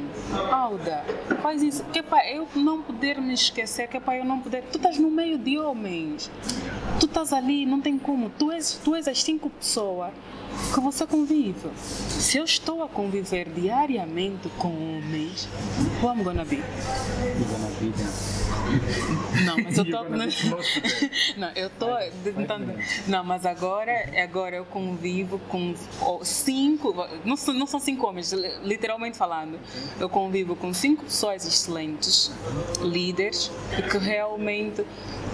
[0.51, 1.05] Alda,
[1.43, 1.85] faz isso.
[1.93, 4.65] Que é para eu não poder me esquecer, que é para eu não poder.
[4.73, 6.31] Tu estás no meio de homens.
[6.99, 8.31] Tu estás ali, não tem como.
[8.31, 10.11] Tu és, tu és as cinco pessoas
[10.73, 11.71] que você convive.
[11.77, 15.49] Se eu estou a conviver diariamente com homens,
[16.03, 16.57] who I'm gonna be?
[16.57, 18.39] You're gonna be them.
[19.45, 20.05] Não, mas eu estou.
[21.37, 21.97] Não, eu estou.
[23.07, 23.93] Não, mas agora,
[24.23, 25.75] agora eu convivo com
[26.23, 26.95] cinco.
[27.25, 29.59] Não são, não são cinco homens, literalmente falando.
[29.99, 32.31] Eu convivo com cinco pessoas excelentes,
[32.83, 33.51] líderes,
[33.91, 34.85] que realmente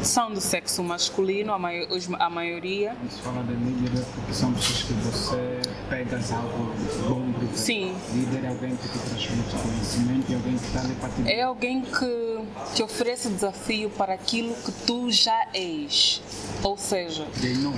[0.04, 1.86] são do sexo masculino, a, mai
[2.18, 2.96] a maioria.
[3.10, 6.74] Se fala de líder, é porque são pessoas que você pega algo
[7.08, 7.94] bom do Sim.
[8.12, 11.42] Líder é alguém que te transmite conhecimento e alguém que está ali para te É
[11.42, 12.38] alguém que
[12.74, 16.22] te oferece desafio para aquilo que tu já és.
[16.62, 17.74] Ou seja, They know.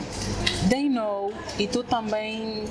[0.69, 2.65] they know e tu também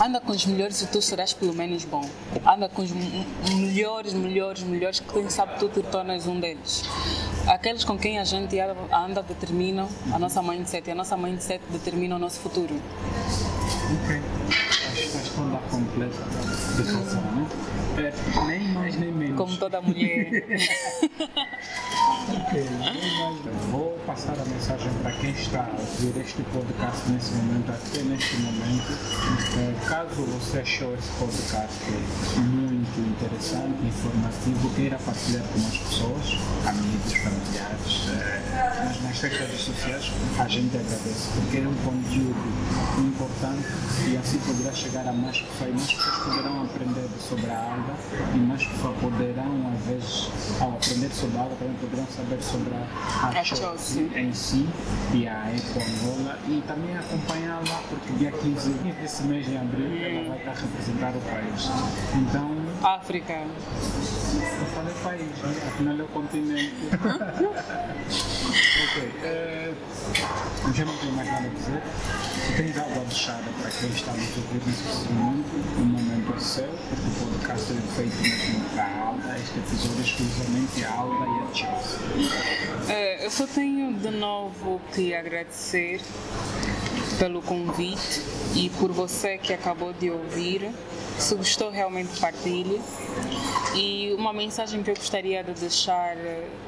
[0.00, 2.08] anda com os melhores e tu serás pelo menos bom.
[2.46, 6.84] Anda com os melhores, melhores, melhores, que quem sabe tu te tornas um deles.
[7.46, 12.16] Aqueles com quem a gente anda determinam a nossa mindset e a nossa mindset determina
[12.16, 12.74] o nosso futuro.
[14.04, 14.20] Ok.
[14.48, 16.24] Acho a completa
[16.76, 17.46] de razão, né?
[17.98, 19.36] É, nem mais nem menos.
[19.36, 20.28] Como toda mulher.
[22.28, 22.60] Ok,
[23.70, 28.36] Vou passar a mensagem para quem está a ouvir este podcast nesse momento, até neste
[28.38, 28.92] momento.
[29.58, 31.76] Eh, Caso você achou esse podcast
[32.38, 38.42] muito interessante, informativo, queira partilhar com as pessoas, amigos, familiares, eh,
[38.86, 42.40] nas nas redes sociais, a gente agradece, porque é um conteúdo
[42.98, 43.68] importante
[44.08, 47.94] e assim poderá chegar a mais pessoas e mais pessoas poderão aprender sobre a alga
[48.34, 52.74] e mais pessoas poderão, às vezes, ao aprender sobre a alga, também poderão saber sobre
[52.74, 53.42] a, A a
[54.14, 54.66] em si
[55.12, 60.28] e a Eco Angola e também acompanhá-la, porque dia 15 desse mês de abril ela
[60.28, 61.70] vai estar a representar o país.
[62.14, 63.32] Então, África.
[63.32, 65.62] eu falei país, né?
[65.66, 66.74] afinal é o continente.
[68.82, 69.12] ok,
[70.66, 71.82] eu já não tenho mais nada a dizer.
[72.56, 75.84] Tens algo a deixar para quem está nos ouvir nesse momento, o
[76.36, 81.54] porque o podcast é feito mesmo para a Alda, este episódio é exclusivamente e a
[81.54, 83.24] Chelsea.
[83.24, 86.00] Eu só tenho de novo que agradecer
[87.18, 88.22] pelo convite
[88.54, 90.70] e por você que acabou de ouvir.
[91.18, 92.80] Se gostou, realmente partilhe.
[93.74, 96.16] E uma mensagem que eu gostaria de deixar,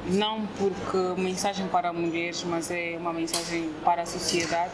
[0.05, 4.71] não porque mensagem para mulheres, mas é uma mensagem para a sociedade,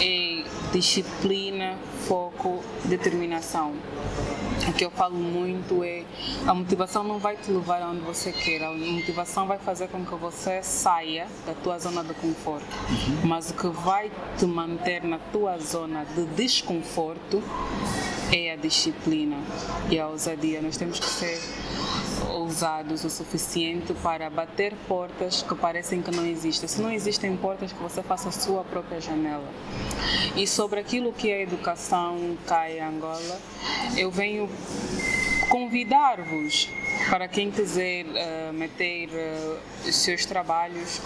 [0.00, 3.74] é disciplina, foco, determinação.
[4.68, 6.04] O que eu falo muito é
[6.46, 10.14] a motivação não vai te levar aonde você quer, a motivação vai fazer com que
[10.14, 12.66] você saia da tua zona de conforto.
[13.24, 17.42] Mas o que vai te manter na tua zona de desconforto
[18.32, 19.36] é a disciplina
[19.90, 20.60] e a ousadia.
[20.60, 21.40] Nós temos que ser
[22.46, 26.68] ousados o suficiente para bater portas que parecem que não existem.
[26.68, 29.48] Se não existem portas, que você faça a sua própria janela.
[30.36, 33.40] E sobre aquilo que é a educação cai Angola,
[33.96, 34.48] eu venho
[35.50, 36.68] convidar-vos
[37.08, 41.00] para quem quiser uh, meter uh, os seus trabalhos,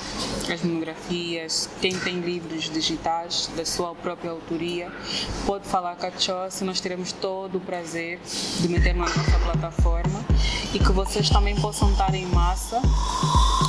[0.52, 4.90] as monografias, quem tem livros digitais da sua própria autoria,
[5.46, 8.18] pode falar com a Chose, nós teremos todo o prazer
[8.60, 10.24] de meter na nossa plataforma.
[10.72, 12.80] E que vocês também possam estar em massa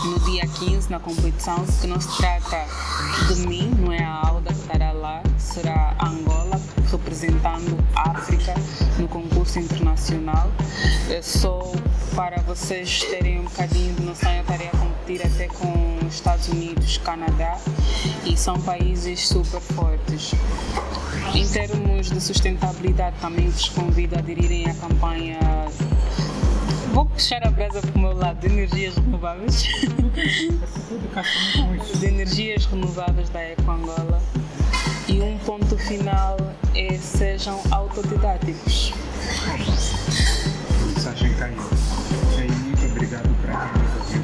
[0.05, 2.65] no dia 15 na competição, que não se trata
[3.27, 6.60] de mim, não é a Alda que estará lá, será Angola
[7.11, 8.55] representando a África
[8.97, 10.49] no concurso internacional.
[11.09, 11.71] É só
[12.15, 16.47] para vocês terem um bocadinho de noção, eu estarei a competir até com os Estados
[16.47, 17.59] Unidos, Canadá
[18.25, 20.31] e são países super fortes.
[21.35, 25.39] Em termos de sustentabilidade, também vos convido a aderirem à campanha
[26.93, 29.63] Vou puxar a brasa para o meu lado de energias renováveis.
[31.99, 34.21] de energias renováveis da Eco Angola.
[35.11, 36.37] E um ponto final
[36.73, 38.93] é sejam autodidáticos.
[40.87, 41.57] Mensagem caiu.
[42.37, 44.20] E muito obrigado para quem nos ouviu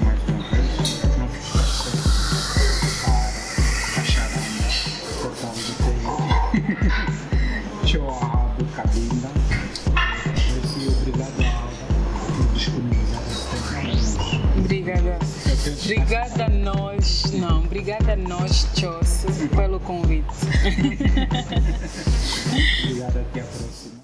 [15.87, 20.27] Obrigada a nós, não, obrigada a nós, Chose, pelo convite.
[22.83, 23.96] Obrigado, até a próxima.